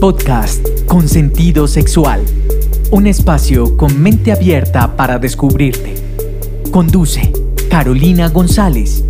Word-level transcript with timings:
Podcast 0.00 0.66
con 0.86 1.06
sentido 1.06 1.68
sexual. 1.68 2.24
Un 2.90 3.06
espacio 3.06 3.76
con 3.76 4.00
mente 4.00 4.32
abierta 4.32 4.96
para 4.96 5.18
descubrirte. 5.18 5.94
Conduce 6.70 7.30
Carolina 7.68 8.30
González. 8.30 9.04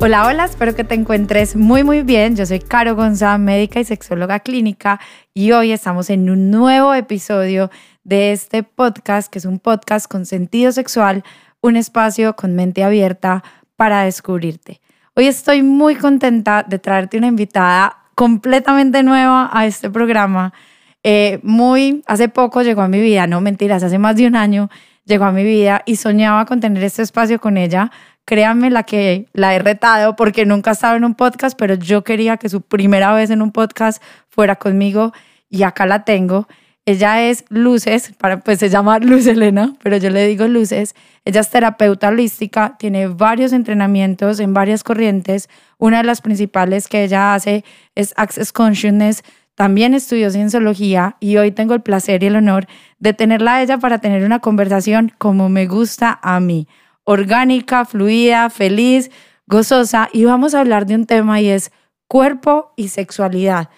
Hola, 0.00 0.26
hola, 0.26 0.46
espero 0.46 0.74
que 0.74 0.84
te 0.84 0.94
encuentres 0.94 1.54
muy 1.54 1.84
muy 1.84 2.00
bien. 2.00 2.34
Yo 2.34 2.46
soy 2.46 2.60
Caro 2.60 2.96
González, 2.96 3.44
médica 3.44 3.78
y 3.78 3.84
sexóloga 3.84 4.40
clínica 4.40 4.98
y 5.34 5.52
hoy 5.52 5.72
estamos 5.72 6.08
en 6.08 6.30
un 6.30 6.50
nuevo 6.50 6.94
episodio 6.94 7.70
de 8.04 8.32
este 8.32 8.62
podcast, 8.62 9.30
que 9.30 9.38
es 9.38 9.44
un 9.44 9.58
podcast 9.58 10.10
con 10.10 10.24
sentido 10.24 10.72
sexual, 10.72 11.24
un 11.60 11.76
espacio 11.76 12.34
con 12.36 12.54
mente 12.54 12.82
abierta 12.82 13.44
para 13.76 14.02
descubrirte. 14.04 14.80
Hoy 15.14 15.26
estoy 15.26 15.62
muy 15.62 15.96
contenta 15.96 16.64
de 16.66 16.78
traerte 16.78 17.18
una 17.18 17.26
invitada 17.26 17.98
completamente 18.14 19.02
nueva 19.02 19.50
a 19.52 19.66
este 19.66 19.90
programa. 19.90 20.54
Eh, 21.02 21.38
muy, 21.42 22.02
hace 22.06 22.30
poco 22.30 22.62
llegó 22.62 22.80
a 22.80 22.88
mi 22.88 22.98
vida, 22.98 23.26
no 23.26 23.42
mentiras, 23.42 23.82
hace 23.82 23.98
más 23.98 24.16
de 24.16 24.26
un 24.26 24.36
año 24.36 24.70
llegó 25.04 25.26
a 25.26 25.32
mi 25.32 25.44
vida 25.44 25.82
y 25.84 25.96
soñaba 25.96 26.46
con 26.46 26.60
tener 26.60 26.82
este 26.82 27.02
espacio 27.02 27.42
con 27.42 27.58
ella. 27.58 27.90
Créanme 28.24 28.70
la 28.70 28.84
que 28.84 29.26
la 29.34 29.54
he 29.54 29.58
retado 29.58 30.16
porque 30.16 30.46
nunca 30.46 30.70
estaba 30.70 30.96
en 30.96 31.04
un 31.04 31.14
podcast, 31.14 31.58
pero 31.58 31.74
yo 31.74 32.04
quería 32.04 32.38
que 32.38 32.48
su 32.48 32.62
primera 32.62 33.12
vez 33.12 33.28
en 33.28 33.42
un 33.42 33.52
podcast 33.52 34.02
fuera 34.30 34.56
conmigo 34.56 35.12
y 35.50 35.64
acá 35.64 35.84
la 35.84 36.04
tengo. 36.04 36.48
Ella 36.84 37.22
es 37.22 37.44
Luces, 37.48 38.12
para, 38.18 38.40
pues 38.40 38.58
se 38.58 38.68
llama 38.68 38.98
Luz 39.00 39.26
Elena, 39.28 39.74
pero 39.82 39.96
yo 39.98 40.10
le 40.10 40.26
digo 40.26 40.48
Luces. 40.48 40.96
Ella 41.24 41.40
es 41.40 41.50
terapeuta 41.50 42.08
holística, 42.08 42.76
tiene 42.76 43.06
varios 43.06 43.52
entrenamientos 43.52 44.40
en 44.40 44.52
varias 44.52 44.82
corrientes. 44.82 45.48
Una 45.78 45.98
de 45.98 46.04
las 46.04 46.20
principales 46.20 46.88
que 46.88 47.04
ella 47.04 47.34
hace 47.34 47.64
es 47.94 48.12
Access 48.16 48.52
Consciousness. 48.52 49.22
También 49.54 49.94
estudió 49.94 50.30
cienciología 50.30 51.16
y 51.20 51.36
hoy 51.36 51.52
tengo 51.52 51.74
el 51.74 51.82
placer 51.82 52.24
y 52.24 52.26
el 52.26 52.36
honor 52.36 52.66
de 52.98 53.12
tenerla 53.12 53.56
a 53.56 53.62
ella 53.62 53.78
para 53.78 53.98
tener 53.98 54.24
una 54.24 54.40
conversación 54.40 55.12
como 55.18 55.48
me 55.48 55.66
gusta 55.66 56.18
a 56.20 56.40
mí. 56.40 56.66
Orgánica, 57.04 57.84
fluida, 57.84 58.50
feliz, 58.50 59.10
gozosa. 59.46 60.08
Y 60.12 60.24
vamos 60.24 60.54
a 60.54 60.60
hablar 60.60 60.86
de 60.86 60.96
un 60.96 61.06
tema 61.06 61.40
y 61.40 61.48
es 61.48 61.70
cuerpo 62.08 62.72
y 62.76 62.88
sexualidad. 62.88 63.68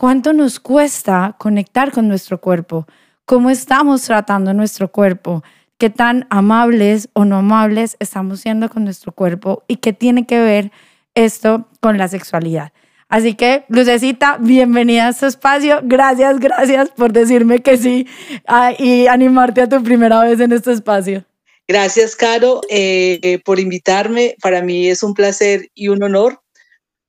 ¿Cuánto 0.00 0.32
nos 0.32 0.60
cuesta 0.60 1.34
conectar 1.40 1.90
con 1.90 2.06
nuestro 2.06 2.40
cuerpo? 2.40 2.86
¿Cómo 3.24 3.50
estamos 3.50 4.02
tratando 4.02 4.54
nuestro 4.54 4.92
cuerpo? 4.92 5.42
¿Qué 5.76 5.90
tan 5.90 6.28
amables 6.30 7.08
o 7.14 7.24
no 7.24 7.38
amables 7.38 7.96
estamos 7.98 8.38
siendo 8.38 8.70
con 8.70 8.84
nuestro 8.84 9.10
cuerpo? 9.10 9.64
¿Y 9.66 9.78
qué 9.78 9.92
tiene 9.92 10.24
que 10.24 10.38
ver 10.38 10.70
esto 11.16 11.66
con 11.80 11.98
la 11.98 12.06
sexualidad? 12.06 12.70
Así 13.08 13.34
que, 13.34 13.64
Lucecita, 13.66 14.38
bienvenida 14.40 15.06
a 15.06 15.10
este 15.10 15.26
espacio. 15.26 15.80
Gracias, 15.82 16.38
gracias 16.38 16.90
por 16.90 17.12
decirme 17.12 17.58
que 17.58 17.76
sí 17.76 18.06
ah, 18.46 18.72
y 18.78 19.08
animarte 19.08 19.62
a 19.62 19.68
tu 19.68 19.82
primera 19.82 20.22
vez 20.22 20.38
en 20.38 20.52
este 20.52 20.70
espacio. 20.70 21.24
Gracias, 21.66 22.14
Caro, 22.14 22.60
eh, 22.70 23.40
por 23.44 23.58
invitarme. 23.58 24.36
Para 24.40 24.62
mí 24.62 24.88
es 24.88 25.02
un 25.02 25.12
placer 25.12 25.68
y 25.74 25.88
un 25.88 26.04
honor 26.04 26.40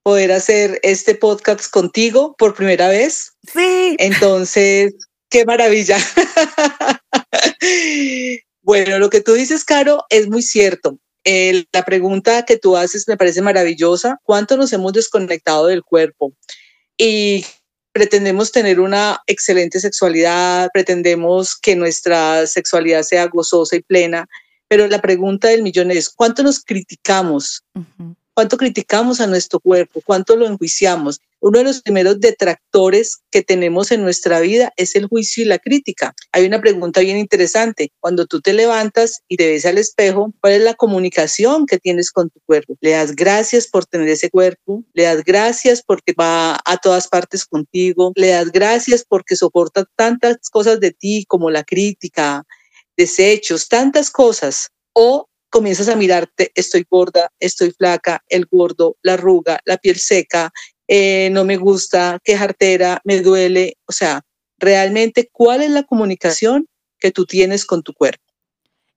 poder 0.03 0.31
hacer 0.31 0.79
este 0.83 1.15
podcast 1.15 1.69
contigo 1.69 2.35
por 2.37 2.55
primera 2.55 2.87
vez. 2.87 3.33
Sí. 3.53 3.95
Entonces, 3.99 4.93
qué 5.29 5.45
maravilla. 5.45 5.97
bueno, 8.61 8.99
lo 8.99 9.09
que 9.09 9.21
tú 9.21 9.33
dices, 9.33 9.63
Caro, 9.63 10.05
es 10.09 10.27
muy 10.27 10.41
cierto. 10.41 10.97
la 11.71 11.83
pregunta 11.85 12.45
que 12.45 12.57
tú 12.57 12.75
haces 12.75 13.07
me 13.07 13.17
parece 13.17 13.41
maravillosa. 13.41 14.19
¿Cuánto 14.23 14.57
nos 14.57 14.73
hemos 14.73 14.93
desconectado 14.93 15.67
del 15.67 15.83
cuerpo? 15.83 16.33
Y 16.97 17.45
pretendemos 17.91 18.51
tener 18.51 18.79
una 18.79 19.21
excelente 19.27 19.79
sexualidad, 19.79 20.69
pretendemos 20.73 21.57
que 21.57 21.75
nuestra 21.75 22.45
sexualidad 22.47 23.03
sea 23.03 23.27
gozosa 23.27 23.75
y 23.75 23.81
plena, 23.81 24.27
pero 24.67 24.87
la 24.87 25.01
pregunta 25.01 25.47
del 25.47 25.63
millón 25.63 25.91
es, 25.91 26.09
¿cuánto 26.09 26.43
nos 26.43 26.63
criticamos? 26.63 27.63
Cuánto 28.39 28.55
criticamos 28.55 29.19
a 29.19 29.27
nuestro 29.27 29.59
cuerpo, 29.59 29.99
cuánto 30.05 30.37
lo 30.37 30.47
enjuiciamos. 30.47 31.19
Uno 31.41 31.57
de 31.57 31.65
los 31.65 31.81
primeros 31.81 32.21
detractores 32.21 33.17
que 33.31 33.43
tenemos 33.43 33.91
en 33.91 34.01
nuestra 34.01 34.39
vida 34.39 34.71
es 34.77 34.95
el 34.95 35.07
juicio 35.07 35.43
y 35.43 35.45
la 35.45 35.59
crítica. 35.59 36.15
Hay 36.31 36.45
una 36.45 36.61
pregunta 36.61 37.01
bien 37.01 37.17
interesante. 37.17 37.91
Cuando 37.99 38.27
tú 38.27 38.39
te 38.39 38.53
levantas 38.53 39.23
y 39.27 39.35
te 39.35 39.45
ves 39.45 39.65
al 39.65 39.77
espejo, 39.77 40.33
¿cuál 40.39 40.53
es 40.53 40.61
la 40.61 40.73
comunicación 40.73 41.65
que 41.65 41.79
tienes 41.79 42.13
con 42.13 42.29
tu 42.29 42.39
cuerpo? 42.45 42.77
Le 42.79 42.91
das 42.91 43.13
gracias 43.13 43.67
por 43.67 43.85
tener 43.85 44.07
ese 44.07 44.29
cuerpo, 44.29 44.85
le 44.93 45.03
das 45.03 45.21
gracias 45.25 45.83
porque 45.85 46.13
va 46.17 46.61
a 46.63 46.77
todas 46.77 47.09
partes 47.09 47.43
contigo, 47.43 48.13
le 48.15 48.29
das 48.29 48.53
gracias 48.53 49.03
porque 49.05 49.35
soporta 49.35 49.83
tantas 49.97 50.37
cosas 50.49 50.79
de 50.79 50.91
ti 50.91 51.25
como 51.27 51.49
la 51.49 51.65
crítica, 51.65 52.45
desechos, 52.95 53.67
tantas 53.67 54.09
cosas. 54.09 54.69
O 54.93 55.28
comienzas 55.49 55.89
a 55.89 55.95
mirarte, 55.95 56.51
estoy 56.55 56.85
gorda, 56.89 57.29
estoy 57.39 57.71
flaca, 57.71 58.23
el 58.27 58.45
gordo, 58.45 58.97
la 59.01 59.13
arruga, 59.13 59.59
la 59.65 59.77
piel 59.77 59.97
seca, 59.97 60.51
eh, 60.87 61.29
no 61.31 61.45
me 61.45 61.57
gusta, 61.57 62.19
qué 62.23 62.37
jartera, 62.37 62.99
me 63.03 63.21
duele. 63.21 63.77
O 63.85 63.91
sea, 63.91 64.21
realmente, 64.57 65.29
¿cuál 65.31 65.61
es 65.61 65.69
la 65.69 65.83
comunicación 65.83 66.67
que 66.99 67.11
tú 67.11 67.25
tienes 67.25 67.65
con 67.65 67.83
tu 67.83 67.93
cuerpo? 67.93 68.23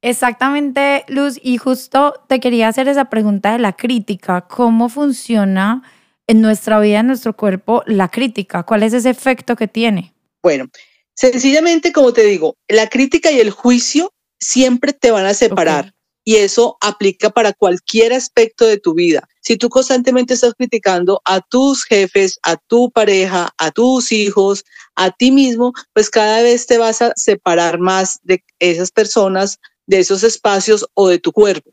Exactamente, 0.00 1.04
Luz. 1.08 1.38
Y 1.42 1.58
justo 1.58 2.14
te 2.28 2.40
quería 2.40 2.68
hacer 2.68 2.88
esa 2.88 3.10
pregunta 3.10 3.52
de 3.52 3.58
la 3.58 3.74
crítica. 3.74 4.48
¿Cómo 4.48 4.88
funciona 4.88 5.82
en 6.26 6.40
nuestra 6.40 6.80
vida, 6.80 7.00
en 7.00 7.08
nuestro 7.08 7.36
cuerpo, 7.36 7.82
la 7.86 8.08
crítica? 8.08 8.64
¿Cuál 8.64 8.82
es 8.82 8.94
ese 8.94 9.10
efecto 9.10 9.54
que 9.54 9.68
tiene? 9.68 10.14
Bueno, 10.42 10.66
sencillamente, 11.14 11.92
como 11.92 12.12
te 12.12 12.24
digo, 12.24 12.56
la 12.68 12.88
crítica 12.88 13.30
y 13.30 13.38
el 13.38 13.50
juicio 13.50 14.12
siempre 14.40 14.92
te 14.92 15.12
van 15.12 15.26
a 15.26 15.34
separar 15.34 15.92
y 16.24 16.36
eso 16.36 16.76
aplica 16.80 17.30
para 17.30 17.52
cualquier 17.52 18.12
aspecto 18.12 18.66
de 18.66 18.78
tu 18.78 18.94
vida. 18.94 19.28
Si 19.40 19.56
tú 19.56 19.68
constantemente 19.68 20.34
estás 20.34 20.54
criticando 20.54 21.20
a 21.24 21.40
tus 21.40 21.84
jefes, 21.84 22.38
a 22.42 22.56
tu 22.56 22.90
pareja, 22.90 23.50
a 23.58 23.70
tus 23.72 24.12
hijos, 24.12 24.64
a 24.94 25.10
ti 25.10 25.32
mismo, 25.32 25.72
pues 25.92 26.10
cada 26.10 26.42
vez 26.42 26.66
te 26.66 26.78
vas 26.78 27.02
a 27.02 27.12
separar 27.16 27.78
más 27.78 28.20
de 28.22 28.44
esas 28.60 28.92
personas, 28.92 29.58
de 29.86 29.98
esos 29.98 30.22
espacios 30.22 30.86
o 30.94 31.08
de 31.08 31.18
tu 31.18 31.32
cuerpo. 31.32 31.70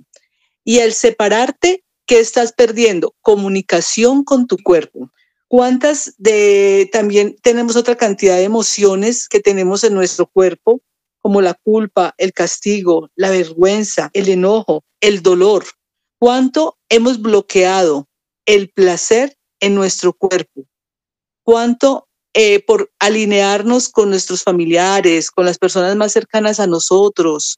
Y 0.63 0.79
al 0.79 0.93
separarte, 0.93 1.83
¿qué 2.05 2.19
estás 2.19 2.51
perdiendo? 2.51 3.15
Comunicación 3.21 4.23
con 4.23 4.47
tu 4.47 4.57
cuerpo. 4.57 5.11
¿Cuántas 5.47 6.13
de 6.17 6.89
también 6.91 7.35
tenemos 7.41 7.75
otra 7.75 7.95
cantidad 7.95 8.35
de 8.35 8.43
emociones 8.43 9.27
que 9.27 9.39
tenemos 9.39 9.83
en 9.83 9.95
nuestro 9.95 10.27
cuerpo 10.27 10.81
como 11.21 11.41
la 11.41 11.53
culpa, 11.53 12.13
el 12.17 12.33
castigo, 12.33 13.09
la 13.15 13.29
vergüenza, 13.29 14.09
el 14.13 14.29
enojo, 14.29 14.83
el 15.01 15.21
dolor. 15.21 15.65
¿Cuánto 16.19 16.77
hemos 16.89 17.21
bloqueado 17.21 18.07
el 18.45 18.69
placer 18.69 19.35
en 19.59 19.75
nuestro 19.75 20.13
cuerpo? 20.13 20.65
¿Cuánto 21.43 22.09
eh, 22.33 22.63
por 22.63 22.91
alinearnos 22.99 23.89
con 23.89 24.09
nuestros 24.09 24.43
familiares, 24.43 25.31
con 25.31 25.45
las 25.45 25.57
personas 25.57 25.95
más 25.95 26.11
cercanas 26.11 26.59
a 26.59 26.67
nosotros, 26.67 27.57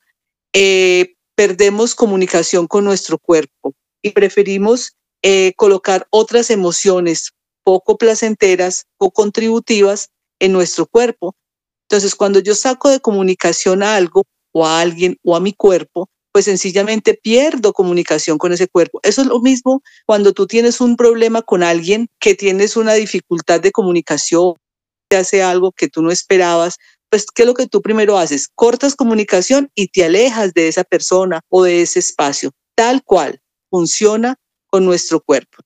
eh, 0.53 1.13
perdemos 1.35 1.93
comunicación 1.93 2.67
con 2.67 2.85
nuestro 2.85 3.17
cuerpo 3.17 3.73
y 4.01 4.11
preferimos 4.11 4.93
eh, 5.23 5.53
colocar 5.57 6.07
otras 6.09 6.49
emociones 6.49 7.33
poco 7.63 7.97
placenteras 7.97 8.85
o 8.97 9.11
contributivas 9.11 10.09
en 10.39 10.53
nuestro 10.53 10.85
cuerpo 10.85 11.35
entonces, 11.91 12.15
cuando 12.15 12.39
yo 12.39 12.55
saco 12.55 12.87
de 12.87 13.01
comunicación 13.01 13.83
a 13.83 13.97
algo 13.97 14.23
o 14.53 14.65
a 14.65 14.79
alguien 14.79 15.17
o 15.25 15.35
a 15.35 15.41
mi 15.41 15.51
cuerpo, 15.51 16.09
pues 16.31 16.45
sencillamente 16.45 17.19
pierdo 17.21 17.73
comunicación 17.73 18.37
con 18.37 18.53
ese 18.53 18.69
cuerpo. 18.69 19.01
Eso 19.03 19.23
es 19.23 19.27
lo 19.27 19.41
mismo 19.41 19.83
cuando 20.05 20.31
tú 20.31 20.47
tienes 20.47 20.79
un 20.79 20.95
problema 20.95 21.41
con 21.41 21.63
alguien 21.63 22.07
que 22.17 22.33
tienes 22.33 22.77
una 22.77 22.93
dificultad 22.93 23.59
de 23.59 23.73
comunicación, 23.73 24.53
te 25.09 25.17
hace 25.17 25.43
algo 25.43 25.73
que 25.73 25.89
tú 25.89 26.01
no 26.01 26.11
esperabas, 26.11 26.77
pues 27.09 27.25
¿qué 27.25 27.41
es 27.41 27.47
lo 27.47 27.55
que 27.55 27.67
tú 27.67 27.81
primero 27.81 28.17
haces? 28.17 28.47
Cortas 28.55 28.95
comunicación 28.95 29.69
y 29.75 29.89
te 29.89 30.05
alejas 30.05 30.53
de 30.53 30.69
esa 30.69 30.85
persona 30.85 31.41
o 31.49 31.63
de 31.63 31.81
ese 31.81 31.99
espacio, 31.99 32.51
tal 32.73 33.03
cual 33.03 33.41
funciona 33.69 34.37
con 34.67 34.85
nuestro 34.85 35.19
cuerpo. 35.19 35.57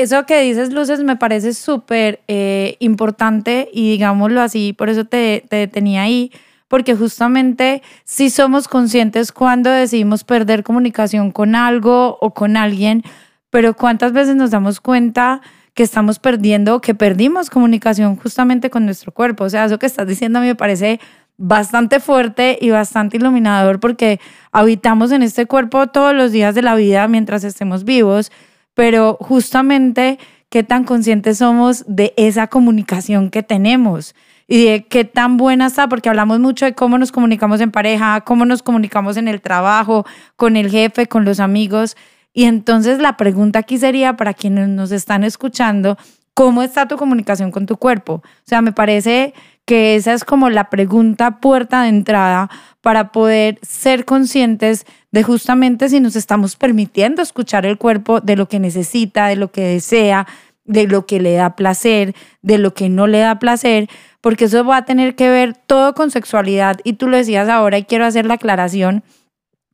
Eso 0.00 0.24
que 0.24 0.40
dices, 0.40 0.72
Luces, 0.72 1.04
me 1.04 1.16
parece 1.16 1.52
súper 1.52 2.20
eh, 2.26 2.76
importante 2.78 3.68
y 3.70 3.90
digámoslo 3.90 4.40
así, 4.40 4.72
por 4.72 4.88
eso 4.88 5.04
te, 5.04 5.44
te 5.50 5.68
tenía 5.68 6.00
ahí, 6.00 6.32
porque 6.68 6.96
justamente 6.96 7.82
si 8.04 8.30
somos 8.30 8.66
conscientes 8.66 9.30
cuando 9.30 9.68
decidimos 9.68 10.24
perder 10.24 10.62
comunicación 10.62 11.30
con 11.32 11.54
algo 11.54 12.16
o 12.22 12.32
con 12.32 12.56
alguien, 12.56 13.04
pero 13.50 13.74
cuántas 13.76 14.12
veces 14.12 14.36
nos 14.36 14.50
damos 14.50 14.80
cuenta 14.80 15.42
que 15.74 15.82
estamos 15.82 16.18
perdiendo, 16.18 16.80
que 16.80 16.94
perdimos 16.94 17.50
comunicación 17.50 18.16
justamente 18.16 18.70
con 18.70 18.86
nuestro 18.86 19.12
cuerpo. 19.12 19.44
O 19.44 19.50
sea, 19.50 19.66
eso 19.66 19.78
que 19.78 19.84
estás 19.84 20.06
diciendo 20.06 20.38
a 20.38 20.42
mí 20.42 20.48
me 20.48 20.54
parece 20.54 20.98
bastante 21.36 22.00
fuerte 22.00 22.56
y 22.58 22.70
bastante 22.70 23.18
iluminador 23.18 23.80
porque 23.80 24.18
habitamos 24.50 25.12
en 25.12 25.22
este 25.22 25.44
cuerpo 25.44 25.88
todos 25.88 26.14
los 26.14 26.32
días 26.32 26.54
de 26.54 26.62
la 26.62 26.74
vida 26.74 27.06
mientras 27.06 27.44
estemos 27.44 27.84
vivos 27.84 28.32
pero 28.80 29.18
justamente 29.20 30.18
qué 30.48 30.62
tan 30.62 30.84
conscientes 30.84 31.36
somos 31.36 31.84
de 31.86 32.14
esa 32.16 32.46
comunicación 32.46 33.28
que 33.28 33.42
tenemos 33.42 34.14
y 34.48 34.64
de 34.64 34.86
qué 34.86 35.04
tan 35.04 35.36
buena 35.36 35.66
está, 35.66 35.86
porque 35.86 36.08
hablamos 36.08 36.40
mucho 36.40 36.64
de 36.64 36.74
cómo 36.74 36.96
nos 36.96 37.12
comunicamos 37.12 37.60
en 37.60 37.72
pareja, 37.72 38.22
cómo 38.22 38.46
nos 38.46 38.62
comunicamos 38.62 39.18
en 39.18 39.28
el 39.28 39.42
trabajo, 39.42 40.06
con 40.36 40.56
el 40.56 40.70
jefe, 40.70 41.08
con 41.08 41.26
los 41.26 41.40
amigos. 41.40 41.94
Y 42.32 42.44
entonces 42.44 43.00
la 43.00 43.18
pregunta 43.18 43.58
aquí 43.58 43.76
sería 43.76 44.16
para 44.16 44.32
quienes 44.32 44.66
nos 44.68 44.92
están 44.92 45.24
escuchando, 45.24 45.98
¿cómo 46.32 46.62
está 46.62 46.88
tu 46.88 46.96
comunicación 46.96 47.50
con 47.50 47.66
tu 47.66 47.76
cuerpo? 47.76 48.22
O 48.24 48.46
sea, 48.46 48.62
me 48.62 48.72
parece 48.72 49.34
que 49.70 49.94
esa 49.94 50.14
es 50.14 50.24
como 50.24 50.50
la 50.50 50.68
pregunta 50.68 51.38
puerta 51.38 51.82
de 51.82 51.90
entrada 51.90 52.50
para 52.80 53.12
poder 53.12 53.60
ser 53.62 54.04
conscientes 54.04 54.84
de 55.12 55.22
justamente 55.22 55.88
si 55.88 56.00
nos 56.00 56.16
estamos 56.16 56.56
permitiendo 56.56 57.22
escuchar 57.22 57.64
el 57.66 57.78
cuerpo 57.78 58.20
de 58.20 58.34
lo 58.34 58.48
que 58.48 58.58
necesita, 58.58 59.28
de 59.28 59.36
lo 59.36 59.52
que 59.52 59.60
desea, 59.60 60.26
de 60.64 60.88
lo 60.88 61.06
que 61.06 61.20
le 61.20 61.34
da 61.34 61.54
placer, 61.54 62.16
de 62.42 62.58
lo 62.58 62.74
que 62.74 62.88
no 62.88 63.06
le 63.06 63.20
da 63.20 63.38
placer, 63.38 63.88
porque 64.20 64.46
eso 64.46 64.64
va 64.64 64.78
a 64.78 64.84
tener 64.84 65.14
que 65.14 65.30
ver 65.30 65.54
todo 65.54 65.94
con 65.94 66.10
sexualidad. 66.10 66.80
Y 66.82 66.94
tú 66.94 67.06
lo 67.06 67.16
decías 67.16 67.48
ahora 67.48 67.78
y 67.78 67.84
quiero 67.84 68.04
hacer 68.04 68.26
la 68.26 68.34
aclaración 68.34 69.04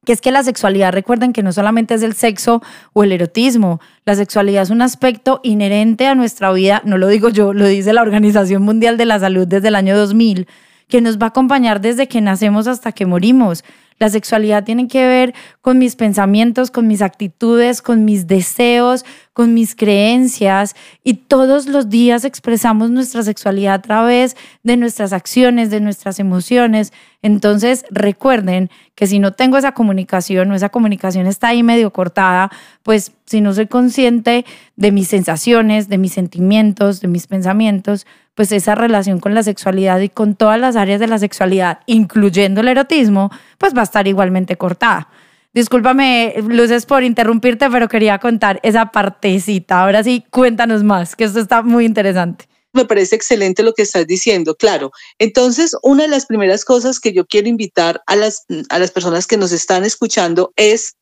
que 0.07 0.13
es 0.13 0.23
que 0.23 0.31
la 0.31 0.43
sexualidad, 0.43 0.93
recuerden 0.93 1.33
que 1.35 1.43
no 1.43 1.53
solamente 1.53 1.93
es 1.93 2.03
el 2.03 2.15
sexo 2.15 2.63
o 2.95 3.03
el 3.03 3.13
erotismo, 3.13 3.81
la 4.07 4.15
sexualidad 4.15 4.63
es 4.63 4.71
un 4.71 4.81
aspecto 4.81 5.41
inherente 5.43 6.07
a 6.07 6.15
nuestra 6.15 6.53
vida, 6.53 6.81
no 6.85 6.97
lo 6.97 7.09
digo 7.09 7.29
yo, 7.29 7.53
lo 7.53 7.67
dice 7.67 7.93
la 7.93 8.03
Organización 8.03 8.63
Mundial 8.63 8.97
de 8.97 9.05
la 9.05 9.19
Salud 9.19 9.47
desde 9.47 9.69
el 9.69 9.75
año 9.75 9.99
2000, 9.99 10.47
que 10.89 11.01
nos 11.01 11.19
va 11.19 11.27
a 11.27 11.29
acompañar 11.31 11.81
desde 11.81 12.07
que 12.07 12.21
nacemos 12.21 12.69
hasta 12.69 12.93
que 12.93 13.05
morimos. 13.05 13.65
La 13.99 14.11
sexualidad 14.11 14.65
tiene 14.65 14.89
que 14.89 15.07
ver 15.07 15.35
con 15.63 15.79
mis 15.79 15.97
pensamientos, 15.97 16.71
con 16.71 16.87
mis 16.87 17.01
actitudes, 17.01 17.81
con 17.81 18.05
mis 18.05 18.27
deseos, 18.27 19.05
con 19.33 19.55
mis 19.55 19.75
creencias 19.75 20.75
y 21.03 21.15
todos 21.15 21.67
los 21.67 21.89
días 21.89 22.25
expresamos 22.25 22.91
nuestra 22.91 23.23
sexualidad 23.23 23.75
a 23.75 23.83
través 23.83 24.37
de 24.63 24.77
nuestras 24.77 25.13
acciones, 25.13 25.71
de 25.71 25.81
nuestras 25.81 26.19
emociones. 26.21 26.93
Entonces 27.23 27.87
recuerden 27.91 28.71
que 28.95 29.07
si 29.07 29.19
no 29.19 29.33
tengo 29.33 29.57
esa 29.57 29.73
comunicación 29.73 30.51
o 30.51 30.55
esa 30.55 30.69
comunicación 30.69 31.27
está 31.27 31.49
ahí 31.49 31.63
medio 31.63 31.91
cortada, 31.91 32.51
pues 32.83 33.13
si 33.25 33.41
no 33.41 33.55
soy 33.55 33.67
consciente 33.67 34.45
de 34.77 34.93
mis 34.93 35.09
sensaciones, 35.09 35.89
de 35.89 35.99
mis 35.99 36.13
sentimientos, 36.13 37.01
de 37.01 37.09
mis 37.09 37.27
pensamientos, 37.27 38.07
pues 38.37 38.53
esa 38.53 38.75
relación 38.75 39.19
con 39.19 39.35
la 39.35 39.43
sexualidad 39.43 39.99
y 40.01 40.11
con 40.11 40.37
todas 40.37 40.61
las 40.61 40.77
áreas 40.77 41.01
de 41.01 41.09
la 41.09 41.19
sexualidad, 41.19 41.81
incluyendo 41.87 42.61
el 42.61 42.69
erotismo, 42.69 43.31
pues 43.59 43.75
va 43.75 43.81
a 43.81 43.85
estar 43.85 44.07
igualmente 44.07 44.57
cortada. 44.57 45.09
Discúlpame, 45.55 46.35
Luces, 46.47 46.85
por 46.85 47.03
interrumpirte, 47.03 47.71
pero 47.71 47.89
quería 47.89 48.19
contar 48.19 48.61
esa 48.63 48.93
partecita. 48.93 49.81
Ahora 49.81 50.05
sí, 50.05 50.23
cuéntanos 50.31 50.85
más, 50.85 51.17
que 51.17 51.25
esto 51.25 51.41
está 51.41 51.63
muy 51.63 51.87
interesante. 51.87 52.47
Me 52.75 52.85
parece 52.85 53.17
excelente 53.17 53.63
lo 53.63 53.73
que 53.73 53.83
estás 53.83 54.07
diciendo, 54.07 54.55
claro. 54.55 54.91
Entonces, 55.19 55.75
una 55.83 56.03
de 56.03 56.11
las 56.11 56.27
primeras 56.27 56.63
cosas 56.67 57.01
que 57.01 57.15
yo 57.15 57.25
quiero 57.25 57.49
invitar 57.49 58.03
a 58.07 58.17
las, 58.17 58.45
a 58.69 58.79
las 58.79 58.91
personas 58.91 59.27
que 59.27 59.39
nos 59.39 59.51
están 59.51 59.87
escuchando 59.87 60.53
es, 60.57 60.97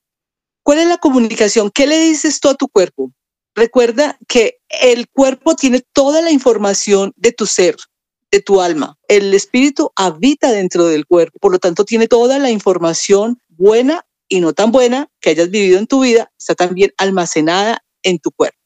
¿cuál 0.62 0.78
es 0.78 0.86
la 0.86 0.98
comunicación? 0.98 1.72
¿Qué 1.74 1.88
le 1.88 1.98
dices 1.98 2.38
tú 2.38 2.48
a 2.48 2.54
tu 2.54 2.68
cuerpo? 2.68 3.10
Recuerda 3.54 4.18
que 4.26 4.58
el 4.68 5.08
cuerpo 5.08 5.54
tiene 5.54 5.80
toda 5.92 6.20
la 6.22 6.30
información 6.30 7.12
de 7.16 7.32
tu 7.32 7.46
ser, 7.46 7.76
de 8.32 8.40
tu 8.40 8.60
alma. 8.60 8.98
El 9.08 9.32
espíritu 9.32 9.92
habita 9.94 10.50
dentro 10.50 10.86
del 10.86 11.06
cuerpo, 11.06 11.38
por 11.38 11.52
lo 11.52 11.58
tanto 11.58 11.84
tiene 11.84 12.08
toda 12.08 12.38
la 12.38 12.50
información 12.50 13.38
buena 13.48 14.04
y 14.28 14.40
no 14.40 14.52
tan 14.52 14.72
buena 14.72 15.08
que 15.20 15.30
hayas 15.30 15.50
vivido 15.50 15.78
en 15.78 15.86
tu 15.86 16.02
vida, 16.02 16.32
está 16.38 16.54
también 16.54 16.92
almacenada 16.96 17.84
en 18.02 18.18
tu 18.18 18.32
cuerpo. 18.32 18.63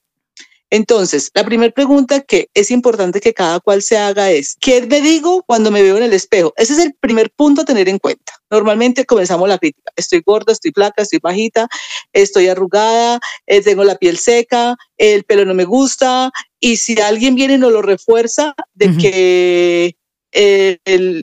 Entonces, 0.70 1.31
la 1.35 1.44
primera 1.44 1.73
pregunta 1.73 2.20
que 2.20 2.50
es 2.53 2.70
importante 2.70 3.20
que 3.20 3.32
cada 3.32 3.59
cual 3.61 3.82
se 3.82 3.97
haga 3.97 4.31
es, 4.31 4.56
¿qué 4.61 4.87
me 4.87 5.00
digo 5.00 5.43
cuando 5.44 5.70
me 5.70 5.82
veo 5.82 5.97
en 5.97 6.03
el 6.03 6.12
espejo? 6.12 6.53
Ese 6.56 6.75
es 6.75 6.79
el 6.81 6.94
primer 6.94 7.31
punto 7.31 7.62
a 7.62 7.65
tener 7.65 7.88
en 7.88 7.99
cuenta. 7.99 8.35
Normalmente 8.50 9.06
comenzamos 9.06 9.49
la 9.49 9.59
crítica. 9.59 9.91
Estoy 9.97 10.23
gorda, 10.25 10.53
estoy 10.53 10.73
flaca, 10.73 11.03
estoy 11.03 11.20
bajita, 11.23 11.69
estoy 12.12 12.49
arrugada, 12.49 13.19
eh, 13.47 13.62
tengo 13.62 13.82
la 13.85 13.97
piel 13.97 14.19
seca, 14.19 14.76
el 14.99 15.25
pelo 15.25 15.47
no 15.47 15.55
me 15.55 15.65
gusta. 15.65 16.31
Y 16.61 16.76
si 16.76 17.00
alguien 17.00 17.35
viene 17.35 17.55
y 17.55 17.59
nos 17.59 17.73
lo 17.73 17.81
refuerza 17.81 18.55
de 18.75 18.97
que 18.99 19.97
eh, 20.32 20.79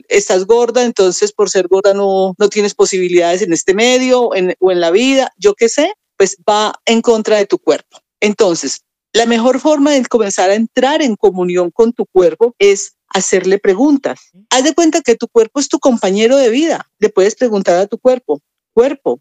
estás 0.08 0.44
gorda, 0.46 0.82
entonces 0.82 1.32
por 1.32 1.50
ser 1.50 1.68
gorda 1.68 1.94
no, 1.94 2.34
no 2.36 2.48
tienes 2.48 2.74
posibilidades 2.74 3.42
en 3.42 3.52
este 3.52 3.74
medio 3.74 4.22
o 4.22 4.34
en 4.34 4.80
la 4.80 4.90
vida, 4.90 5.30
yo 5.36 5.54
qué 5.54 5.68
sé, 5.68 5.92
pues 6.16 6.36
va 6.48 6.74
en 6.84 7.00
contra 7.00 7.36
de 7.36 7.46
tu 7.46 7.58
cuerpo. 7.58 7.98
Entonces, 8.20 8.80
la 9.16 9.24
mejor 9.24 9.60
forma 9.60 9.92
de 9.92 10.04
comenzar 10.04 10.50
a 10.50 10.54
entrar 10.54 11.00
en 11.00 11.16
comunión 11.16 11.70
con 11.70 11.94
tu 11.94 12.04
cuerpo 12.04 12.54
es 12.58 12.96
hacerle 13.08 13.58
preguntas. 13.58 14.30
Haz 14.50 14.64
de 14.64 14.74
cuenta 14.74 15.00
que 15.00 15.16
tu 15.16 15.26
cuerpo 15.26 15.58
es 15.58 15.68
tu 15.68 15.78
compañero 15.78 16.36
de 16.36 16.50
vida. 16.50 16.90
Le 16.98 17.08
puedes 17.08 17.34
preguntar 17.34 17.76
a 17.78 17.86
tu 17.86 17.98
cuerpo, 17.98 18.42
cuerpo, 18.74 19.20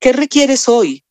¿qué 0.00 0.14
requieres 0.14 0.66
hoy? 0.66 1.04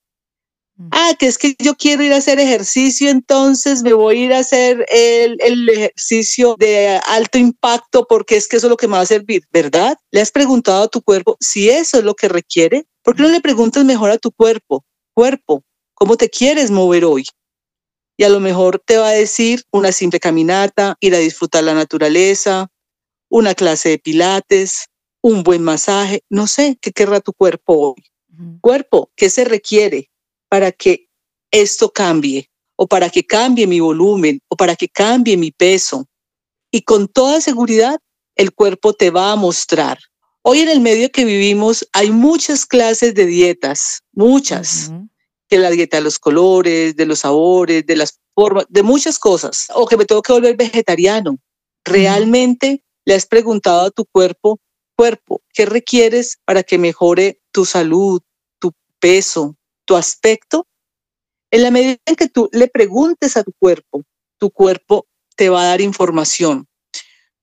Mm. 0.77 0.89
Ah, 0.91 1.13
que 1.19 1.27
es 1.27 1.37
que 1.37 1.55
yo 1.59 1.75
quiero 1.75 2.01
ir 2.01 2.11
a 2.11 2.17
hacer 2.17 2.39
ejercicio, 2.39 3.09
entonces 3.09 3.83
me 3.83 3.93
voy 3.93 4.17
a 4.17 4.25
ir 4.25 4.33
a 4.33 4.39
hacer 4.39 4.83
el, 4.89 5.37
el, 5.39 5.69
ejercicio 5.69 6.55
de 6.57 6.99
alto 7.05 7.37
impacto 7.37 8.07
porque 8.09 8.35
es 8.35 8.47
que 8.47 8.57
eso 8.57 8.65
es 8.65 8.71
lo 8.71 8.77
que 8.77 8.87
me 8.87 8.93
va 8.93 9.01
a 9.01 9.05
servir, 9.05 9.43
¿verdad? 9.51 9.95
¿Le 10.09 10.21
has 10.21 10.31
preguntado 10.31 10.83
a 10.83 10.87
tu 10.87 11.03
cuerpo 11.03 11.37
si 11.39 11.69
eso 11.69 11.99
es 11.99 12.03
lo 12.03 12.15
que 12.15 12.29
requiere? 12.29 12.87
¿Por 13.03 13.15
qué 13.15 13.21
no 13.21 13.29
le 13.29 13.41
preguntas 13.41 13.85
mejor 13.85 14.09
a 14.09 14.17
tu 14.17 14.31
cuerpo? 14.31 14.83
Cuerpo, 15.13 15.63
¿cómo 15.93 16.17
te 16.17 16.29
quieres 16.31 16.71
mover 16.71 17.05
hoy? 17.05 17.25
Y 18.17 18.23
a 18.23 18.29
lo 18.29 18.39
mejor 18.39 18.81
te 18.83 18.97
va 18.97 19.09
a 19.09 19.13
decir 19.13 19.63
una 19.71 19.91
simple 19.91 20.19
caminata, 20.19 20.97
ir 20.99 21.13
a 21.13 21.19
disfrutar 21.19 21.63
la 21.63 21.75
naturaleza, 21.75 22.67
una 23.29 23.53
clase 23.53 23.89
de 23.89 23.99
pilates, 23.99 24.87
un 25.21 25.43
buen 25.43 25.61
masaje, 25.61 26.23
no 26.29 26.47
sé, 26.47 26.77
¿qué 26.81 26.91
querrá 26.91 27.19
tu 27.19 27.31
cuerpo 27.33 27.93
hoy? 27.93 28.03
Cuerpo, 28.61 29.11
¿qué 29.15 29.29
se 29.29 29.45
requiere 29.45 30.09
para 30.49 30.71
que 30.71 31.09
esto 31.51 31.91
cambie? 31.91 32.49
O 32.75 32.87
para 32.87 33.09
que 33.09 33.25
cambie 33.25 33.65
mi 33.65 33.79
volumen, 33.79 34.39
o 34.47 34.55
para 34.55 34.75
que 34.75 34.87
cambie 34.87 35.37
mi 35.37 35.51
peso. 35.51 36.07
Y 36.71 36.81
con 36.81 37.07
toda 37.07 37.41
seguridad, 37.41 37.99
el 38.35 38.53
cuerpo 38.53 38.93
te 38.93 39.09
va 39.09 39.31
a 39.31 39.35
mostrar. 39.35 39.99
Hoy 40.43 40.59
en 40.59 40.69
el 40.69 40.79
medio 40.79 41.11
que 41.11 41.25
vivimos 41.25 41.87
hay 41.91 42.11
muchas 42.11 42.65
clases 42.65 43.15
de 43.15 43.25
dietas, 43.25 44.03
muchas 44.13 44.91
que 45.47 45.57
la 45.57 45.69
dieta 45.69 45.97
de 45.97 46.03
los 46.03 46.19
colores, 46.19 46.95
de 46.95 47.05
los 47.05 47.19
sabores, 47.19 47.85
de 47.85 47.95
las 47.95 48.19
formas, 48.35 48.65
de 48.69 48.83
muchas 48.83 49.19
cosas, 49.19 49.67
o 49.73 49.87
que 49.87 49.97
me 49.97 50.05
tengo 50.05 50.21
que 50.21 50.33
volver 50.33 50.55
vegetariano. 50.55 51.37
¿Realmente 51.85 52.83
le 53.05 53.15
has 53.15 53.25
preguntado 53.25 53.87
a 53.87 53.91
tu 53.91 54.05
cuerpo, 54.05 54.59
cuerpo, 54.95 55.41
qué 55.53 55.65
requieres 55.65 56.37
para 56.45 56.63
que 56.63 56.77
mejore 56.77 57.41
tu 57.51 57.65
salud, 57.65 58.21
tu 58.59 58.73
peso, 58.99 59.55
tu 59.85 59.95
aspecto? 59.95 60.67
En 61.49 61.63
la 61.63 61.71
medida 61.71 61.97
en 62.05 62.15
que 62.15 62.27
tú 62.27 62.49
le 62.51 62.67
preguntes 62.67 63.37
a 63.37 63.43
tu 63.43 63.53
cuerpo, 63.57 64.03
tu 64.37 64.51
cuerpo 64.51 65.07
te 65.35 65.49
va 65.49 65.61
a 65.61 65.67
dar 65.67 65.81
información. 65.81 66.67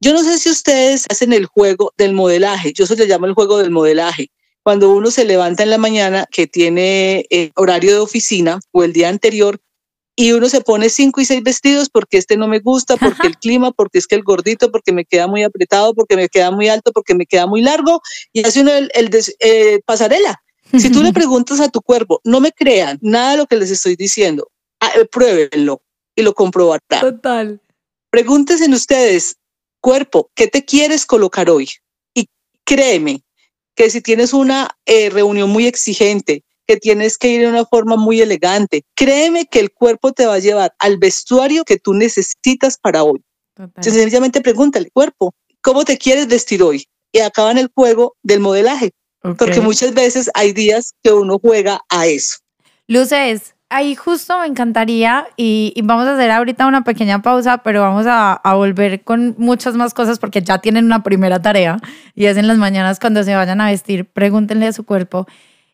Yo 0.01 0.13
no 0.13 0.23
sé 0.23 0.39
si 0.39 0.51
ustedes 0.51 1.07
hacen 1.09 1.33
el 1.33 1.47
juego 1.47 1.95
del 1.97 2.13
modelaje, 2.13 2.75
yo 2.75 2.85
se 2.87 2.97
le 2.97 3.07
llamo 3.07 3.25
el 3.25 3.33
juego 3.33 3.59
del 3.59 3.71
modelaje 3.71 4.31
cuando 4.65 4.95
uno 4.95 5.11
se 5.11 5.27
levanta 5.27 5.63
en 5.63 5.71
la 5.71 5.79
mañana 5.79 6.27
que 6.31 6.47
tiene 6.47 7.27
eh, 7.29 7.53
horario 7.55 7.93
de 7.93 7.99
oficina 7.99 8.59
o 8.73 8.83
el 8.83 8.95
día 8.95 9.11
anterior 9.11 9.61
y 10.17 10.33
uno 10.33 10.49
se 10.49 10.63
pone 10.63 10.89
cinco 10.89 11.21
y 11.21 11.27
seis 11.27 11.43
vestidos 11.43 11.91
porque 11.91 12.17
este 12.17 12.39
no 12.39 12.49
me 12.49 12.61
gusta, 12.61 12.97
porque 12.97 13.27
el 13.27 13.37
clima, 13.37 13.73
porque 13.73 13.99
es 13.99 14.07
que 14.07 14.15
el 14.15 14.23
gordito, 14.23 14.73
porque 14.73 14.93
me 14.93 15.05
queda 15.05 15.27
muy 15.27 15.43
apretado, 15.43 15.93
porque 15.93 16.17
me 16.17 16.29
queda 16.29 16.51
muy 16.51 16.69
alto, 16.69 16.93
porque 16.93 17.15
me 17.15 17.27
queda 17.27 17.47
muy 17.47 17.61
largo 17.61 18.01
y 18.33 18.47
hace 18.47 18.63
uno 18.63 18.73
el, 18.73 18.91
eh, 19.41 19.81
pasarela. 19.85 20.41
Si 20.79 20.91
tú 20.91 21.03
le 21.03 21.13
preguntas 21.13 21.61
a 21.61 21.69
tu 21.69 21.83
cuerpo, 21.83 22.21
no 22.25 22.41
me 22.41 22.53
crean 22.53 22.99
nada 23.03 23.33
de 23.33 23.37
lo 23.39 23.47
que 23.47 23.57
les 23.57 23.71
estoy 23.71 23.97
diciendo, 23.97 24.51
ah, 24.81 24.93
eh, 24.97 25.05
pruébenlo 25.05 25.83
y 26.17 26.23
lo 26.23 26.33
comprobarán. 26.33 27.01
Total. 27.01 27.61
Pregúntense 28.09 28.71
ustedes, 28.71 29.37
cuerpo, 29.81 30.31
¿qué 30.35 30.47
te 30.47 30.65
quieres 30.65 31.05
colocar 31.05 31.51
hoy? 31.51 31.69
Y 32.15 32.29
créeme, 32.65 33.24
que 33.75 33.91
si 33.91 34.01
tienes 34.01 34.33
una 34.33 34.71
eh, 34.87 35.11
reunión 35.11 35.51
muy 35.51 35.67
exigente, 35.67 36.43
que 36.67 36.77
tienes 36.77 37.19
que 37.19 37.29
ir 37.29 37.41
de 37.43 37.49
una 37.49 37.65
forma 37.65 37.97
muy 37.97 38.21
elegante, 38.21 38.85
créeme 38.95 39.47
que 39.47 39.61
el 39.61 39.71
cuerpo 39.71 40.13
te 40.13 40.27
va 40.27 40.35
a 40.35 40.39
llevar 40.39 40.75
al 40.79 40.99
vestuario 40.99 41.65
que 41.65 41.79
tú 41.79 41.95
necesitas 41.95 42.79
para 42.79 43.03
hoy. 43.03 43.23
Sencillamente 43.81 44.41
pregúntale, 44.41 44.91
cuerpo, 44.91 45.35
¿cómo 45.61 45.85
te 45.85 45.99
quieres 45.99 46.27
vestir 46.27 46.63
hoy? 46.63 46.87
Y 47.13 47.21
acaban 47.21 47.59
el 47.59 47.71
juego 47.73 48.17
del 48.23 48.41
modelaje, 48.41 48.93
porque 49.39 49.61
muchas 49.61 49.95
veces 49.95 50.31
hay 50.35 50.53
días 50.53 50.95
que 51.03 51.13
uno 51.13 51.39
juega 51.39 51.81
a 51.89 52.07
eso. 52.07 52.39
Luces, 52.89 53.54
ahí 53.75 53.97
justo 53.97 54.39
me 54.39 54.47
encantaría 54.47 55.27
y, 55.37 55.75
vamos 55.83 56.07
a 56.07 56.15
hacer 56.15 56.31
ahorita 56.31 56.67
una 56.67 56.85
pequeña 56.85 57.23
pausa, 57.23 57.59
pero 57.59 57.83
vamos 57.83 58.07
a, 58.09 58.41
volver 58.55 59.03
con 59.03 59.35
muchas 59.37 59.75
más 59.75 59.93
cosas 59.93 60.21
porque 60.21 60.43
ya 60.43 60.59
tienen 60.59 60.85
una 60.85 61.03
primera 61.03 61.43
tarea 61.43 61.79
y 62.15 62.27
es 62.27 62.37
en 62.37 62.47
las 62.47 62.57
mañanas 62.57 63.01
cuando 63.01 63.25
se 63.25 63.35
vayan 63.35 63.61
a 63.61 63.67
vestir, 63.71 64.07
pregúntenle 64.07 64.69
a 64.69 64.73
su 64.73 64.85
cuerpo. 64.85 65.27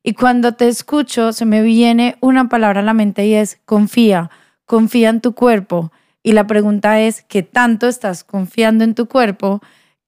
Y 0.03 0.15
cuando 0.15 0.55
te 0.55 0.67
escucho, 0.67 1.35
se 1.35 1.45
me 1.45 1.61
viene 1.61 2.17
una 2.21 2.49
palabra 2.49 2.81
a 2.81 2.83
la 2.83 2.95
mente 2.95 3.27
y 3.27 3.35
es 3.35 3.61
confía. 3.67 4.31
confía 4.65 5.11
en 5.11 5.21
tu 5.21 5.35
cuerpo. 5.35 5.93
Y 6.23 6.33
la 6.33 6.47
pregunta 6.47 7.01
es, 7.01 7.23
¿qué 7.23 7.43
tanto 7.43 7.87
estás 7.87 8.25
confiando 8.25 8.85
en 8.85 8.95
tu 8.95 9.09
cuerpo? 9.09 9.61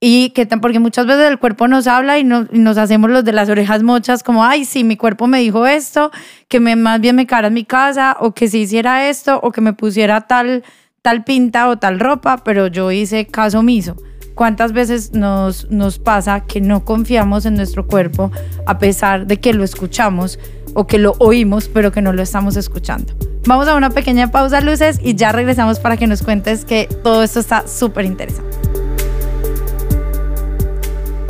Y 0.04 0.30
que 0.30 0.46
porque 0.46 0.80
muchas 0.80 1.06
veces 1.06 1.30
el 1.30 1.38
cuerpo 1.38 1.68
nos 1.68 1.86
habla 1.86 2.18
y, 2.18 2.24
nos 2.24 2.76
hacemos 2.76 3.08
los 3.08 3.24
de 3.24 3.30
las 3.30 3.48
orejas 3.48 3.84
mochas 3.84 4.24
como, 4.24 4.44
ay, 4.44 4.64
sí, 4.64 4.82
mi 4.82 4.96
cuerpo 4.96 5.28
me 5.28 5.38
dijo 5.38 5.64
esto, 5.64 6.10
que 6.48 6.58
me, 6.58 6.74
más 6.74 7.00
bien 7.00 7.14
me 7.14 7.24
cara 7.24 7.46
en 7.46 7.54
mi 7.54 7.64
casa, 7.64 8.16
o 8.18 8.32
que 8.32 8.48
si 8.48 8.62
hiciera 8.62 9.08
esto, 9.08 9.38
o 9.44 9.52
que 9.52 9.60
me 9.60 9.74
pusiera 9.74 10.22
tal, 10.22 10.64
tal 11.02 11.22
pinta 11.22 11.68
o 11.68 11.78
tal 11.78 12.00
ropa, 12.00 12.38
pero 12.38 12.66
yo 12.66 12.90
hice 12.90 13.28
caso 13.28 13.60
omiso. 13.60 13.94
¿Cuántas 14.34 14.72
veces 14.72 15.12
nos, 15.12 15.70
nos 15.70 16.00
pasa 16.00 16.40
que 16.40 16.60
no 16.60 16.84
confiamos 16.84 17.46
en 17.46 17.54
nuestro 17.54 17.86
cuerpo 17.86 18.32
a 18.66 18.80
pesar 18.80 19.28
de 19.28 19.38
que 19.38 19.54
lo 19.54 19.62
escuchamos 19.62 20.40
o 20.74 20.88
que 20.88 20.98
lo 20.98 21.14
oímos, 21.20 21.68
pero 21.68 21.92
que 21.92 22.02
no 22.02 22.12
lo 22.12 22.22
estamos 22.22 22.56
escuchando? 22.56 23.14
Vamos 23.46 23.68
a 23.68 23.76
una 23.76 23.90
pequeña 23.90 24.32
pausa, 24.32 24.60
luces, 24.62 24.98
y 25.00 25.14
ya 25.14 25.30
regresamos 25.30 25.78
para 25.78 25.96
que 25.96 26.08
nos 26.08 26.24
cuentes 26.24 26.64
que 26.64 26.88
todo 27.04 27.22
esto 27.22 27.38
está 27.38 27.68
súper 27.68 28.04
interesante. 28.04 28.51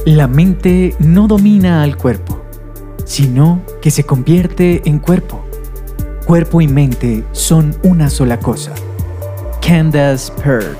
La 0.04 0.26
mente 0.26 0.96
no 0.98 1.28
domina 1.28 1.84
al 1.84 1.96
cuerpo, 1.96 2.42
sino 3.04 3.62
que 3.80 3.92
se 3.92 4.02
convierte 4.02 4.82
en 4.84 4.98
cuerpo. 4.98 5.46
Cuerpo 6.26 6.60
y 6.60 6.66
mente 6.66 7.22
son 7.30 7.76
una 7.84 8.10
sola 8.10 8.40
cosa. 8.40 8.74
Candace 9.64 10.32
Pert. 10.42 10.76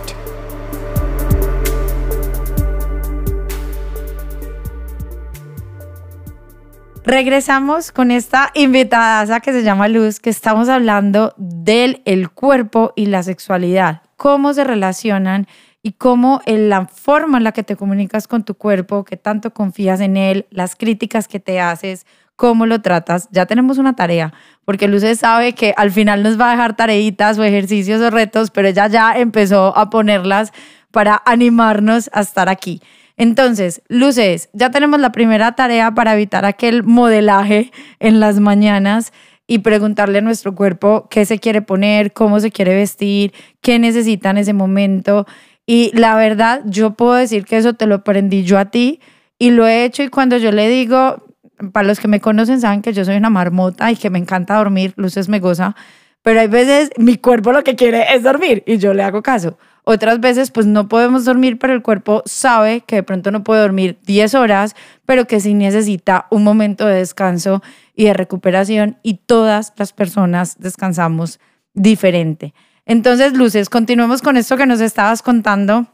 Regresamos 7.05 7.93
con 7.93 8.11
esta 8.11 8.51
invitada 8.55 9.39
que 9.39 9.53
se 9.53 9.63
llama 9.63 9.87
Luz, 9.87 10.19
que 10.19 10.31
estamos 10.31 10.69
hablando 10.69 11.33
del 11.37 12.03
el 12.07 12.31
cuerpo 12.31 12.93
y 12.97 13.07
la 13.07 13.23
sexualidad, 13.23 14.03
cómo 14.17 14.53
se 14.53 14.65
relacionan 14.65 15.47
y 15.83 15.93
cómo 15.93 16.41
en 16.47 16.69
la 16.69 16.87
forma 16.87 17.39
en 17.39 17.45
la 17.45 17.53
que 17.53 17.65
te 17.65 17.77
comunicas 17.77 18.29
con 18.29 18.45
tu 18.45 18.55
cuerpo, 18.55 19.05
que 19.05 19.17
tanto 19.17 19.53
confías 19.53 20.01
en 20.01 20.17
él, 20.17 20.47
las 20.51 20.77
críticas 20.77 21.27
que 21.29 21.41
te 21.41 21.61
haces, 21.61 22.07
cómo 22.37 22.67
lo 22.67 22.81
tratas, 22.81 23.29
ya 23.31 23.47
tenemos 23.47 23.79
una 23.79 23.95
tarea, 23.95 24.33
porque 24.65 24.89
Luces 24.89 25.19
sabe 25.19 25.55
que 25.55 25.75
al 25.77 25.91
final 25.91 26.23
nos 26.23 26.41
va 26.41 26.49
a 26.49 26.51
dejar 26.53 26.77
tareitas 26.77 27.39
o 27.39 27.45
ejercicios 27.45 28.01
o 28.01 28.11
retos, 28.11 28.51
pero 28.51 28.69
ella 28.69 28.87
ya 28.87 29.13
empezó 29.13 29.77
a 29.77 29.91
ponerlas 29.91 30.53
para 30.91 31.23
animarnos 31.25 32.11
a 32.13 32.21
estar 32.21 32.49
aquí. 32.49 32.81
Entonces, 33.17 33.83
Luces, 33.89 34.49
ya 34.53 34.71
tenemos 34.71 35.01
la 35.01 35.13
primera 35.13 35.53
tarea 35.53 35.93
para 35.93 36.15
evitar 36.15 36.45
aquel 36.45 36.83
modelaje 36.83 37.71
en 38.01 38.21
las 38.21 38.41
mañanas 38.41 39.13
y 39.47 39.59
preguntarle 39.59 40.19
a 40.19 40.23
nuestro 40.23 40.55
cuerpo 40.55 41.09
qué 41.11 41.27
se 41.27 41.39
quiere 41.39 41.63
poner, 41.63 42.13
cómo 42.13 42.41
se 42.41 42.51
quiere 42.51 42.75
vestir, 42.75 43.33
qué 43.61 43.79
necesita 43.79 44.31
en 44.31 44.39
ese 44.39 44.53
momento. 44.53 45.27
Y 45.67 45.91
la 45.95 46.17
verdad, 46.17 46.63
yo 46.65 46.95
puedo 46.95 47.15
decir 47.15 47.45
que 47.45 47.57
eso 47.57 47.75
te 47.75 47.87
lo 47.87 47.97
aprendí 47.97 48.43
yo 48.45 48.59
a 48.59 48.67
ti 48.67 49.01
y 49.39 49.51
lo 49.51 49.67
he 49.67 49.85
hecho 49.85 50.03
y 50.03 50.09
cuando 50.09 50.37
yo 50.37 50.51
le 50.51 50.69
digo, 50.69 51.25
para 51.73 51.87
los 51.87 52.01
que 52.01 52.09
me 52.09 52.21
conocen 52.21 52.61
saben 52.61 52.83
que 52.83 52.93
yo 52.93 53.05
soy 53.05 53.17
una 53.17 53.31
marmota 53.31 53.91
y 53.91 53.97
que 53.97 54.11
me 54.11 54.19
encanta 54.19 54.57
dormir, 54.57 54.93
luces 54.97 55.29
me 55.29 55.39
goza, 55.39 55.77
pero 56.23 56.41
hay 56.41 56.49
veces 56.49 56.91
mi 56.97 57.17
cuerpo 57.17 57.53
lo 57.53 57.65
que 57.65 57.77
quiere 57.77 58.15
es 58.15 58.23
dormir 58.23 58.63
y 58.67 58.79
yo 58.79 58.95
le 58.95 59.03
hago 59.03 59.23
caso. 59.23 59.59
Otras 59.85 60.21
veces 60.21 60.53
pues 60.53 60.67
no 60.67 60.89
podemos 60.89 61.25
dormir, 61.25 61.59
pero 61.59 61.73
el 61.73 61.83
cuerpo 61.83 62.23
sabe 62.25 62.83
que 62.83 62.97
de 62.97 63.03
pronto 63.03 63.33
no 63.33 63.43
puede 63.43 63.63
dormir 63.63 63.99
10 64.05 64.35
horas, 64.35 64.77
pero 65.07 65.27
que 65.27 65.41
sí 65.41 65.55
necesita 65.55 66.27
un 66.31 66.45
momento 66.45 66.87
de 66.87 66.97
descanso 66.97 67.63
y 67.97 68.05
de 68.05 68.15
recuperación 68.15 68.99
y 69.03 69.15
todas 69.15 69.73
las 69.77 69.93
personas 69.93 70.57
descansamos 70.61 71.41
diferente. 71.75 72.55
Entonces, 72.87 73.35
Luces, 73.35 73.69
continuemos 73.69 74.23
con 74.23 74.37
esto 74.37 74.57
que 74.57 74.67
nos 74.67 74.81
estabas 74.81 75.23
contando 75.23 75.87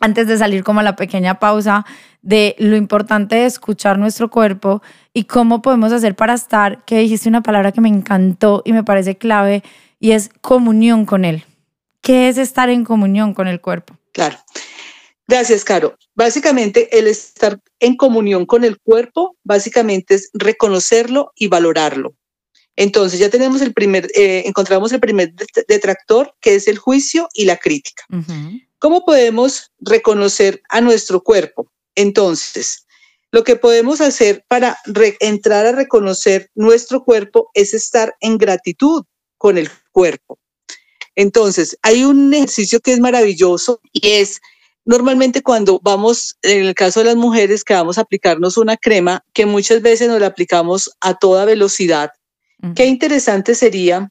antes 0.00 0.26
de 0.26 0.36
salir 0.36 0.64
como 0.64 0.80
a 0.80 0.82
la 0.82 0.96
pequeña 0.96 1.38
pausa 1.38 1.86
de 2.22 2.54
lo 2.58 2.76
importante 2.76 3.36
de 3.36 3.46
escuchar 3.46 3.98
nuestro 3.98 4.30
cuerpo 4.30 4.82
y 5.14 5.24
cómo 5.24 5.62
podemos 5.62 5.92
hacer 5.92 6.16
para 6.16 6.34
estar, 6.34 6.84
que 6.84 6.98
dijiste 6.98 7.28
una 7.28 7.42
palabra 7.42 7.72
que 7.72 7.80
me 7.80 7.88
encantó 7.88 8.62
y 8.64 8.72
me 8.72 8.84
parece 8.84 9.16
clave, 9.16 9.62
y 10.00 10.10
es 10.10 10.30
comunión 10.40 11.06
con 11.06 11.24
él. 11.24 11.44
¿Qué 12.02 12.28
es 12.28 12.36
estar 12.38 12.68
en 12.68 12.84
comunión 12.84 13.32
con 13.32 13.48
el 13.48 13.60
cuerpo? 13.60 13.96
Claro. 14.12 14.36
Gracias, 15.28 15.64
Caro. 15.64 15.96
Básicamente, 16.14 16.98
el 16.98 17.06
estar 17.06 17.58
en 17.80 17.96
comunión 17.96 18.46
con 18.46 18.64
el 18.64 18.78
cuerpo, 18.78 19.36
básicamente 19.42 20.14
es 20.14 20.30
reconocerlo 20.34 21.32
y 21.34 21.48
valorarlo. 21.48 22.14
Entonces 22.76 23.18
ya 23.18 23.30
tenemos 23.30 23.62
el 23.62 23.72
primer, 23.72 24.08
eh, 24.14 24.42
encontramos 24.46 24.92
el 24.92 25.00
primer 25.00 25.32
detractor, 25.66 26.34
que 26.40 26.54
es 26.54 26.68
el 26.68 26.78
juicio 26.78 27.28
y 27.32 27.46
la 27.46 27.56
crítica. 27.56 28.04
¿Cómo 28.78 29.04
podemos 29.04 29.72
reconocer 29.80 30.62
a 30.68 30.82
nuestro 30.82 31.22
cuerpo? 31.22 31.70
Entonces, 31.94 32.86
lo 33.32 33.42
que 33.44 33.56
podemos 33.56 34.00
hacer 34.02 34.44
para 34.46 34.78
entrar 35.20 35.66
a 35.66 35.72
reconocer 35.72 36.50
nuestro 36.54 37.02
cuerpo 37.02 37.50
es 37.54 37.72
estar 37.72 38.14
en 38.20 38.36
gratitud 38.36 39.04
con 39.38 39.56
el 39.56 39.70
cuerpo. 39.90 40.38
Entonces, 41.14 41.78
hay 41.82 42.04
un 42.04 42.32
ejercicio 42.34 42.80
que 42.80 42.92
es 42.92 43.00
maravilloso 43.00 43.80
y 43.90 44.10
es 44.10 44.40
normalmente 44.84 45.42
cuando 45.42 45.80
vamos, 45.82 46.36
en 46.42 46.66
el 46.66 46.74
caso 46.74 47.00
de 47.00 47.06
las 47.06 47.16
mujeres, 47.16 47.64
que 47.64 47.74
vamos 47.74 47.96
a 47.96 48.02
aplicarnos 48.02 48.58
una 48.58 48.76
crema, 48.76 49.24
que 49.32 49.46
muchas 49.46 49.80
veces 49.80 50.08
nos 50.08 50.20
la 50.20 50.26
aplicamos 50.26 50.90
a 51.00 51.14
toda 51.14 51.46
velocidad 51.46 52.10
Qué 52.74 52.86
interesante 52.86 53.54
sería 53.54 54.10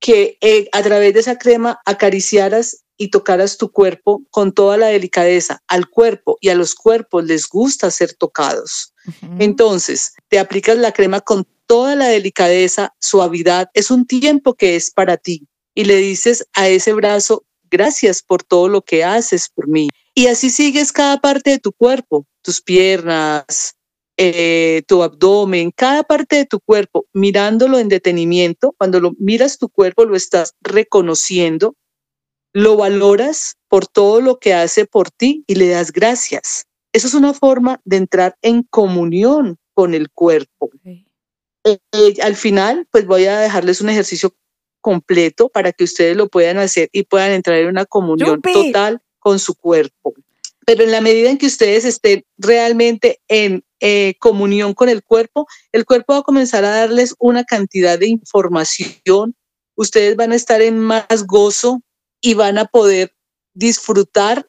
que 0.00 0.36
eh, 0.40 0.68
a 0.72 0.82
través 0.82 1.14
de 1.14 1.20
esa 1.20 1.38
crema 1.38 1.80
acariciaras 1.84 2.84
y 2.96 3.08
tocaras 3.08 3.56
tu 3.56 3.70
cuerpo 3.72 4.22
con 4.30 4.52
toda 4.52 4.76
la 4.76 4.86
delicadeza. 4.86 5.62
Al 5.68 5.88
cuerpo 5.88 6.38
y 6.40 6.48
a 6.48 6.54
los 6.54 6.74
cuerpos 6.74 7.24
les 7.24 7.48
gusta 7.48 7.90
ser 7.90 8.14
tocados. 8.14 8.94
Entonces, 9.38 10.12
te 10.28 10.38
aplicas 10.38 10.76
la 10.78 10.92
crema 10.92 11.20
con 11.20 11.46
toda 11.66 11.96
la 11.96 12.06
delicadeza, 12.06 12.94
suavidad. 13.00 13.70
Es 13.74 13.90
un 13.90 14.06
tiempo 14.06 14.54
que 14.54 14.76
es 14.76 14.90
para 14.90 15.16
ti. 15.16 15.48
Y 15.74 15.84
le 15.84 15.96
dices 15.96 16.46
a 16.52 16.68
ese 16.68 16.92
brazo, 16.92 17.44
gracias 17.70 18.22
por 18.22 18.42
todo 18.42 18.68
lo 18.68 18.82
que 18.82 19.04
haces 19.04 19.48
por 19.48 19.66
mí. 19.66 19.88
Y 20.14 20.26
así 20.26 20.50
sigues 20.50 20.92
cada 20.92 21.20
parte 21.20 21.50
de 21.50 21.58
tu 21.58 21.72
cuerpo, 21.72 22.26
tus 22.42 22.60
piernas, 22.60 23.74
eh, 24.16 24.82
tu 24.86 25.02
abdomen, 25.02 25.70
cada 25.70 26.02
parte 26.02 26.36
de 26.36 26.46
tu 26.46 26.60
cuerpo, 26.60 27.06
mirándolo 27.12 27.78
en 27.78 27.88
detenimiento, 27.88 28.74
cuando 28.78 29.00
lo 29.00 29.12
miras 29.18 29.58
tu 29.58 29.68
cuerpo 29.68 30.04
lo 30.04 30.16
estás 30.16 30.54
reconociendo, 30.60 31.74
lo 32.52 32.76
valoras 32.76 33.56
por 33.68 33.86
todo 33.86 34.20
lo 34.20 34.38
que 34.38 34.54
hace 34.54 34.84
por 34.84 35.10
ti 35.10 35.44
y 35.46 35.54
le 35.54 35.68
das 35.68 35.92
gracias. 35.92 36.66
Eso 36.92 37.06
es 37.06 37.14
una 37.14 37.32
forma 37.32 37.80
de 37.84 37.96
entrar 37.96 38.36
en 38.42 38.62
comunión 38.64 39.58
con 39.72 39.94
el 39.94 40.10
cuerpo. 40.10 40.70
Eh, 40.84 41.04
eh, 41.64 42.14
al 42.22 42.36
final, 42.36 42.86
pues 42.90 43.06
voy 43.06 43.24
a 43.24 43.40
dejarles 43.40 43.80
un 43.80 43.88
ejercicio 43.88 44.34
completo 44.82 45.48
para 45.48 45.72
que 45.72 45.84
ustedes 45.84 46.16
lo 46.16 46.28
puedan 46.28 46.58
hacer 46.58 46.90
y 46.92 47.04
puedan 47.04 47.30
entrar 47.30 47.56
en 47.58 47.68
una 47.68 47.86
comunión 47.86 48.42
total 48.42 49.00
con 49.18 49.38
su 49.38 49.54
cuerpo. 49.54 50.12
Pero 50.66 50.84
en 50.84 50.90
la 50.90 51.00
medida 51.00 51.30
en 51.30 51.38
que 51.38 51.46
ustedes 51.46 51.84
estén 51.84 52.24
realmente 52.36 53.20
en 53.28 53.64
eh, 53.84 54.14
comunión 54.20 54.74
con 54.74 54.88
el 54.88 55.02
cuerpo, 55.02 55.48
el 55.72 55.84
cuerpo 55.84 56.12
va 56.12 56.20
a 56.20 56.22
comenzar 56.22 56.64
a 56.64 56.70
darles 56.70 57.16
una 57.18 57.42
cantidad 57.42 57.98
de 57.98 58.06
información, 58.06 59.34
ustedes 59.74 60.14
van 60.14 60.30
a 60.30 60.36
estar 60.36 60.62
en 60.62 60.78
más 60.78 61.26
gozo 61.26 61.82
y 62.20 62.34
van 62.34 62.58
a 62.58 62.66
poder 62.66 63.12
disfrutar 63.54 64.48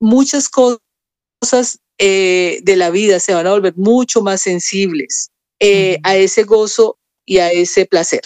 muchas 0.00 0.48
cosas 0.48 1.78
eh, 1.98 2.58
de 2.64 2.74
la 2.74 2.90
vida, 2.90 3.20
se 3.20 3.32
van 3.32 3.46
a 3.46 3.52
volver 3.52 3.74
mucho 3.76 4.22
más 4.22 4.42
sensibles 4.42 5.30
eh, 5.60 6.00
a 6.02 6.16
ese 6.16 6.42
gozo 6.42 6.98
y 7.24 7.38
a 7.38 7.52
ese 7.52 7.86
placer. 7.86 8.22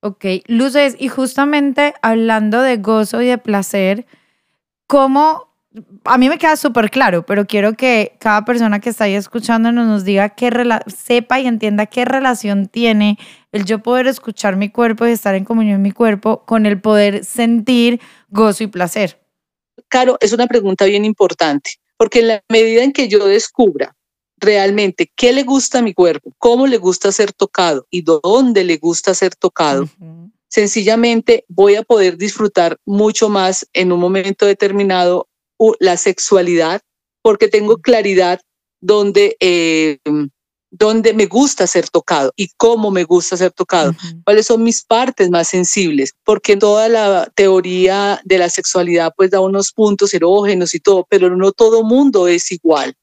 Ok, 0.00 0.26
Luces, 0.46 0.94
y 0.96 1.08
justamente 1.08 1.94
hablando 2.02 2.62
de 2.62 2.76
gozo 2.76 3.20
y 3.20 3.26
de 3.26 3.38
placer, 3.38 4.06
¿cómo 4.86 5.55
a 6.04 6.18
mí 6.18 6.28
me 6.28 6.38
queda 6.38 6.56
súper 6.56 6.90
claro, 6.90 7.26
pero 7.26 7.46
quiero 7.46 7.74
que 7.74 8.16
cada 8.18 8.44
persona 8.44 8.80
que 8.80 8.90
está 8.90 9.04
ahí 9.04 9.14
escuchándonos 9.14 9.86
nos 9.86 10.04
diga 10.04 10.30
qué 10.30 10.50
sepa 10.86 11.40
y 11.40 11.46
entienda 11.46 11.86
qué 11.86 12.04
relación 12.04 12.66
tiene 12.66 13.18
el 13.52 13.64
yo 13.64 13.82
poder 13.82 14.06
escuchar 14.06 14.56
mi 14.56 14.70
cuerpo 14.70 15.06
y 15.06 15.10
estar 15.10 15.34
en 15.34 15.44
comunión 15.44 15.76
con 15.76 15.82
mi 15.82 15.92
cuerpo 15.92 16.44
con 16.46 16.66
el 16.66 16.80
poder 16.80 17.24
sentir 17.24 18.00
gozo 18.28 18.64
y 18.64 18.68
placer. 18.68 19.20
Caro, 19.88 20.16
es 20.20 20.32
una 20.32 20.46
pregunta 20.46 20.84
bien 20.86 21.04
importante, 21.04 21.72
porque 21.96 22.20
en 22.20 22.28
la 22.28 22.42
medida 22.48 22.82
en 22.82 22.92
que 22.92 23.08
yo 23.08 23.26
descubra 23.26 23.94
realmente 24.38 25.10
qué 25.14 25.32
le 25.32 25.42
gusta 25.42 25.78
a 25.78 25.82
mi 25.82 25.94
cuerpo, 25.94 26.32
cómo 26.38 26.66
le 26.66 26.78
gusta 26.78 27.12
ser 27.12 27.32
tocado 27.32 27.86
y 27.90 28.02
dónde 28.02 28.64
le 28.64 28.76
gusta 28.78 29.14
ser 29.14 29.34
tocado, 29.34 29.88
sencillamente 30.48 31.44
voy 31.48 31.74
a 31.74 31.82
poder 31.82 32.16
disfrutar 32.16 32.78
mucho 32.84 33.28
más 33.28 33.66
en 33.72 33.92
un 33.92 34.00
momento 34.00 34.46
determinado 34.46 35.25
la 35.80 35.96
sexualidad, 35.96 36.80
porque 37.22 37.48
tengo 37.48 37.78
claridad 37.78 38.40
donde, 38.80 39.36
eh, 39.40 39.98
dónde 40.70 41.14
me 41.14 41.26
gusta 41.26 41.66
ser 41.66 41.88
tocado 41.88 42.32
y 42.36 42.48
cómo 42.56 42.90
me 42.90 43.04
gusta 43.04 43.36
ser 43.36 43.52
tocado, 43.52 43.94
cuáles 44.24 44.46
son 44.46 44.62
mis 44.62 44.84
partes 44.84 45.30
más 45.30 45.48
sensibles, 45.48 46.12
porque 46.24 46.56
toda 46.56 46.88
la 46.88 47.30
teoría 47.34 48.20
de 48.24 48.38
la 48.38 48.48
sexualidad 48.48 49.12
pues 49.16 49.30
da 49.30 49.40
unos 49.40 49.72
puntos 49.72 50.12
erógenos 50.12 50.74
y 50.74 50.80
todo, 50.80 51.06
pero 51.08 51.34
no 51.36 51.52
todo 51.52 51.82
mundo 51.82 52.28
es 52.28 52.52
igual. 52.52 52.94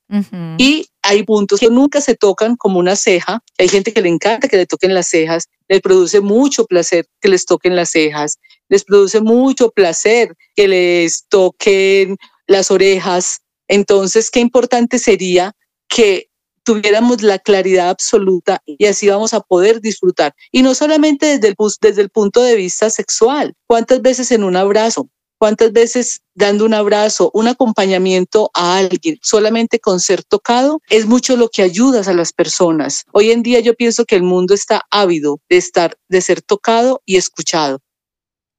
Y 0.60 0.86
hay 1.02 1.24
puntos 1.24 1.60
que 1.60 1.70
nunca 1.70 2.00
se 2.00 2.16
tocan 2.16 2.56
como 2.56 2.78
una 2.78 2.96
ceja. 2.96 3.42
Hay 3.58 3.68
gente 3.68 3.92
que 3.92 4.02
le 4.02 4.10
encanta 4.10 4.48
que 4.48 4.58
le 4.58 4.68
toquen 4.68 4.94
las 4.94 5.08
cejas, 5.10 5.50
les 5.68 5.82
produce 5.82 6.22
mucho 6.22 6.66
placer 6.66 7.08
que 7.20 7.30
les 7.30 7.46
toquen 7.46 7.76
las 7.76 7.90
cejas, 7.90 8.38
les 8.70 8.84
produce 8.84 9.22
mucho 9.22 9.72
placer 9.72 10.36
que 10.56 10.68
les 10.68 11.26
toquen 11.28 12.18
las 12.48 12.72
orejas. 12.72 13.42
Entonces, 13.68 14.30
qué 14.30 14.40
importante 14.40 15.00
sería 15.00 15.54
que 15.88 16.30
tuviéramos 16.64 17.22
la 17.22 17.40
claridad 17.40 17.90
absoluta 17.90 18.62
y 18.66 18.86
así 18.86 19.10
vamos 19.10 19.34
a 19.34 19.42
poder 19.42 19.82
disfrutar. 19.82 20.34
Y 20.52 20.64
no 20.64 20.74
solamente 20.74 21.38
desde 21.38 22.02
el, 22.02 22.10
punto 22.10 22.42
de 22.42 22.56
vista 22.56 22.90
sexual. 22.90 23.54
¿Cuántas 23.68 24.02
veces 24.02 24.32
en 24.32 24.44
un 24.44 24.56
abrazo? 24.56 25.10
¿Cuántas 25.38 25.74
veces 25.74 26.22
dando 26.36 26.64
un 26.64 26.74
abrazo, 26.74 27.30
un 27.34 27.50
acompañamiento 27.50 28.50
a 28.54 28.78
alguien, 28.78 29.18
solamente 29.22 29.80
con 29.80 30.00
ser 30.00 30.24
tocado? 30.24 30.80
Es 30.90 31.06
mucho 31.06 31.36
lo 31.36 31.50
que 31.50 31.64
ayudas 31.64 32.08
a 32.08 32.14
las 32.14 32.32
personas. 32.32 33.04
Hoy 33.12 33.32
en 33.32 33.44
día 33.44 33.60
yo 33.60 33.74
pienso 33.74 34.06
que 34.06 34.16
el 34.16 34.24
mundo 34.24 34.54
está 34.54 34.84
ávido 34.90 35.42
de 35.50 35.58
estar, 35.58 35.98
de 36.08 36.22
ser 36.22 36.42
tocado 36.42 37.02
y 37.06 37.18
escuchado. 37.18 37.82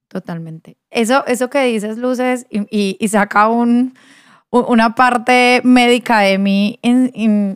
Totalmente. 0.07 0.77
Eso, 0.95 1.25
eso 1.27 1.49
que 1.49 1.63
dices, 1.65 1.97
Luces, 1.97 2.47
y, 2.49 2.97
y 2.99 3.07
saca 3.09 3.49
un, 3.49 3.93
una 4.49 4.95
parte 4.95 5.61
médica 5.65 6.19
de 6.19 6.37
mí, 6.37 6.79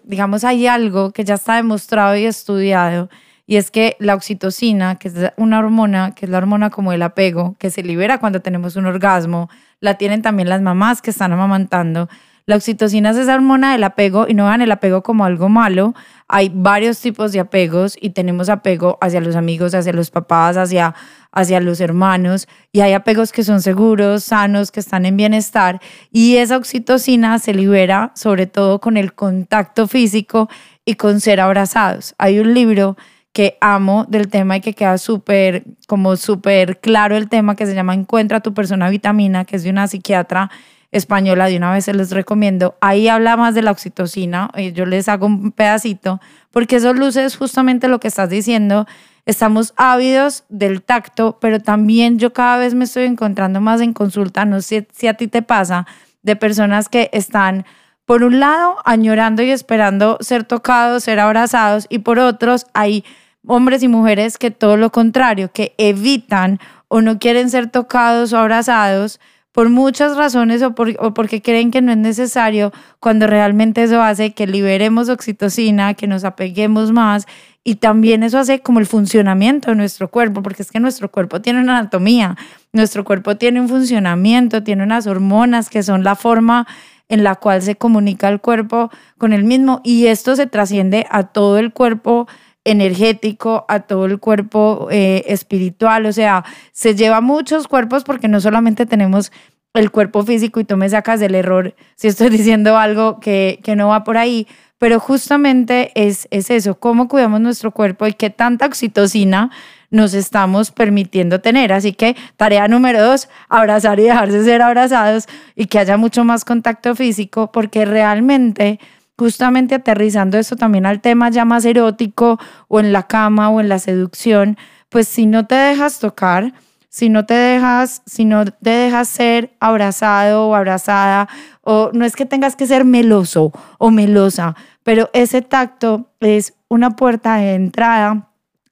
digamos, 0.04 0.44
hay 0.44 0.68
algo 0.68 1.12
que 1.12 1.24
ya 1.24 1.36
está 1.36 1.56
demostrado 1.56 2.18
y 2.18 2.26
estudiado, 2.26 3.10
y 3.48 3.56
es 3.56 3.72
que 3.72 3.96
la 4.00 4.14
oxitocina, 4.14 4.96
que 4.96 5.08
es 5.08 5.16
una 5.38 5.60
hormona, 5.60 6.14
que 6.14 6.26
es 6.26 6.32
la 6.32 6.38
hormona 6.38 6.70
como 6.70 6.92
el 6.92 7.02
apego, 7.02 7.56
que 7.58 7.70
se 7.70 7.82
libera 7.82 8.20
cuando 8.20 8.42
tenemos 8.42 8.76
un 8.76 8.86
orgasmo, 8.86 9.50
la 9.80 9.96
tienen 9.96 10.22
también 10.22 10.50
las 10.50 10.62
mamás 10.62 11.02
que 11.02 11.10
están 11.10 11.32
amamantando. 11.32 12.10
La 12.46 12.56
oxitocina 12.56 13.12
es 13.12 13.18
esa 13.18 13.36
hormona 13.36 13.72
del 13.74 13.84
apego 13.84 14.26
y 14.28 14.34
no 14.34 14.46
vean 14.46 14.62
el 14.62 14.72
apego 14.72 15.02
como 15.04 15.24
algo 15.24 15.50
malo. 15.50 15.94
Hay 16.28 16.52
varios 16.54 17.00
tipos 17.00 17.32
de 17.32 17.40
apegos 17.40 17.96
y 18.00 18.10
tenemos 18.10 18.50
apego 18.50 18.98
hacia 19.02 19.22
los 19.22 19.36
amigos, 19.36 19.74
hacia 19.74 19.94
los 19.94 20.12
papás, 20.12 20.58
hacia 20.58 20.94
hacia 21.32 21.60
los 21.60 21.80
hermanos 21.80 22.48
y 22.72 22.82
hay 22.82 22.94
apegos 22.94 23.32
que 23.32 23.44
son 23.44 23.62
seguros, 23.62 24.24
sanos, 24.24 24.72
que 24.72 24.80
están 24.80 25.06
en 25.06 25.18
bienestar 25.18 25.80
y 26.12 26.38
esa 26.38 26.58
oxitocina 26.58 27.40
se 27.40 27.54
libera 27.54 28.12
sobre 28.16 28.48
todo 28.48 28.80
con 28.80 28.98
el 28.98 29.14
contacto 29.14 29.88
físico 29.88 30.50
y 30.86 30.96
con 30.96 31.20
ser 31.22 31.40
abrazados. 31.40 32.16
Hay 32.18 32.40
un 32.40 32.54
libro 32.54 32.98
que 33.34 33.58
amo 33.62 34.06
del 34.10 34.28
tema 34.28 34.58
y 34.58 34.62
que 34.62 34.74
queda 34.74 34.98
súper, 34.98 35.64
como 35.88 36.16
súper 36.16 36.80
claro 36.80 37.16
el 37.16 37.30
tema 37.30 37.56
que 37.56 37.66
se 37.66 37.76
llama 37.76 37.94
Encuentra 37.94 38.40
tu 38.40 38.54
persona 38.54 38.90
vitamina, 38.90 39.46
que 39.46 39.56
es 39.56 39.64
de 39.64 39.70
una 39.70 39.88
psiquiatra 39.88 40.50
española, 40.92 41.46
de 41.48 41.58
una 41.58 41.72
vez 41.72 41.86
se 41.86 41.94
los 41.94 42.12
recomiendo. 42.12 42.76
Ahí 42.82 43.08
habla 43.08 43.38
más 43.38 43.54
de 43.54 43.62
la 43.62 43.72
oxitocina, 43.72 44.50
y 44.58 44.72
yo 44.72 44.86
les 44.86 45.08
hago 45.08 45.28
un 45.28 45.52
pedacito, 45.52 46.20
porque 46.52 46.78
eso 46.78 46.94
luce 46.94 47.30
justamente 47.30 47.88
lo 47.88 48.00
que 48.00 48.08
estás 48.08 48.30
diciendo 48.30 48.88
estamos 49.26 49.74
ávidos 49.76 50.44
del 50.50 50.82
tacto, 50.82 51.38
pero 51.40 51.60
también 51.60 52.20
yo 52.20 52.34
cada 52.34 52.58
vez 52.58 52.74
me 52.74 52.86
estoy 52.86 53.04
encontrando 53.04 53.62
más 53.62 53.82
en 53.82 53.94
consulta, 53.94 54.46
no 54.46 54.62
sé 54.62 54.88
si 54.92 55.08
a 55.08 55.16
ti 55.16 55.28
te 55.28 55.42
pasa, 55.42 55.86
de 56.22 56.36
personas 56.36 56.90
que 56.90 57.10
están, 57.14 57.66
por 58.06 58.24
un 58.24 58.40
lado, 58.40 58.78
añorando 58.86 59.44
y 59.44 59.52
esperando 59.52 60.18
ser 60.22 60.44
tocados, 60.44 61.04
ser 61.04 61.20
abrazados, 61.20 61.86
y 61.90 62.00
por 62.00 62.20
otros, 62.20 62.66
hay 62.74 63.04
hombres 63.46 63.84
y 63.84 63.88
mujeres 63.88 64.38
que 64.38 64.52
todo 64.52 64.78
lo 64.78 64.92
contrario, 64.92 65.52
que 65.52 65.74
evitan 65.78 66.60
o 66.88 67.02
no 67.02 67.20
quieren 67.20 67.50
ser 67.50 67.70
tocados 67.70 68.34
o 68.34 68.38
abrazados 68.38 69.20
por 69.60 69.68
muchas 69.68 70.16
razones 70.16 70.62
o, 70.62 70.74
o, 71.00 71.14
porque 71.14 71.42
creen 71.42 71.70
que 71.70 71.82
no 71.82 71.92
es 71.92 71.98
necesario, 71.98 72.72
cuando 73.02 73.28
realmente 73.28 73.84
eso 73.84 74.02
hace 74.02 74.32
que 74.32 74.48
liberemos 74.48 75.10
oxitocina, 75.10 75.96
que 75.96 76.08
nos 76.08 76.24
apeguemos 76.24 76.94
más 76.94 77.28
y 77.62 77.76
también 77.76 78.24
eso 78.24 78.40
hace 78.40 78.62
como 78.62 78.80
el 78.80 78.86
funcionamiento 78.86 79.72
de 79.72 79.76
nuestro 79.76 80.08
cuerpo, 80.10 80.42
porque 80.42 80.64
es 80.64 80.72
que 80.72 80.80
nuestro 80.80 81.12
cuerpo 81.12 81.42
tiene 81.42 81.60
una 81.60 81.78
anatomía, 81.78 82.38
nuestro 82.72 83.04
cuerpo 83.04 83.36
tiene 83.36 83.60
un 83.60 83.68
funcionamiento, 83.68 84.64
tiene 84.64 84.82
unas 84.82 85.08
hormonas 85.08 85.70
que 85.70 85.84
son 85.84 86.06
la 86.06 86.16
forma 86.16 86.66
en 87.10 87.26
la 87.26 87.36
cual 87.36 87.62
se 87.62 87.76
comunica 87.76 88.30
el 88.30 88.40
cuerpo 88.40 88.90
con 89.18 89.34
el 89.34 89.44
mismo 89.44 89.82
y 89.84 90.08
esto 90.08 90.38
se 90.38 90.48
trasciende 90.48 91.06
a 91.12 91.24
todo 91.24 91.58
el 91.58 91.74
cuerpo 91.74 92.30
energético, 92.70 93.66
a 93.68 93.82
todo 93.82 94.06
el 94.06 94.20
cuerpo 94.20 94.88
eh, 94.92 95.24
espiritual, 95.28 96.06
o 96.06 96.14
sea, 96.14 96.44
se 96.72 96.96
lleva 96.96 97.22
muchos 97.22 97.68
cuerpos 97.68 98.04
porque 98.04 98.28
no 98.28 98.42
solamente 98.42 98.86
tenemos 98.86 99.32
el 99.74 99.92
cuerpo 99.92 100.24
físico 100.24 100.60
y 100.60 100.64
tú 100.64 100.78
me 100.78 100.90
sacas 100.90 101.20
del 101.20 101.36
error 101.36 101.76
si 101.96 102.08
estoy 102.08 102.30
diciendo 102.38 102.78
algo 102.78 103.20
que, 103.20 103.60
que 103.64 103.76
no 103.76 103.90
va 103.90 104.04
por 104.04 104.18
ahí, 104.18 104.48
pero 104.78 105.00
justamente 105.00 105.92
es, 105.96 106.28
es 106.32 106.50
eso, 106.50 106.80
cómo 106.80 107.08
cuidamos 107.08 107.42
nuestro 107.42 107.72
cuerpo 107.72 108.08
y 108.08 108.14
qué 108.14 108.30
tanta 108.30 108.66
oxitocina 108.66 109.52
nos 109.92 110.14
estamos 110.14 110.72
permitiendo 110.72 111.42
tener. 111.42 111.74
Así 111.74 111.94
que 111.94 112.16
tarea 112.38 112.68
número 112.68 113.04
dos, 113.04 113.30
abrazar 113.50 114.00
y 114.00 114.04
dejarse 114.04 114.44
ser 114.44 114.62
abrazados 114.62 115.28
y 115.56 115.66
que 115.66 115.80
haya 115.80 115.98
mucho 115.98 116.24
más 116.24 116.46
contacto 116.46 116.96
físico, 116.96 117.52
porque 117.52 117.86
realmente, 117.86 118.80
justamente 119.18 119.76
aterrizando 119.76 120.38
eso 120.38 120.56
también 120.56 120.86
al 120.86 121.02
tema 121.02 121.30
ya 121.30 121.46
más 121.46 121.66
erótico 121.66 122.40
o 122.68 122.80
en 122.80 122.94
la 122.94 123.04
cama 123.04 123.50
o 123.50 123.60
en 123.60 123.70
la 123.70 123.80
seducción, 123.80 124.58
pues 124.90 125.08
si 125.08 125.26
no 125.26 125.46
te 125.46 125.56
dejas 125.56 126.00
tocar, 126.00 126.54
si 126.90 127.10
no 127.10 127.26
te 127.26 127.36
dejas, 127.36 128.02
si 128.06 128.26
no 128.26 128.46
te 128.46 128.70
dejas 128.70 129.08
ser 129.08 129.56
abrazado 129.60 130.48
o 130.48 130.56
abrazada, 130.56 131.30
o 131.62 131.92
no 131.94 132.04
es 132.04 132.16
que 132.16 132.26
tengas 132.26 132.56
que 132.56 132.66
ser 132.66 132.84
meloso 132.84 133.52
o 133.78 133.92
melosa, 133.92 134.56
pero 134.84 135.10
ese 135.14 135.42
tacto 135.42 136.12
es 136.20 136.56
una 136.68 136.92
puerta 136.96 137.36
de 137.36 137.54
entrada 137.54 138.30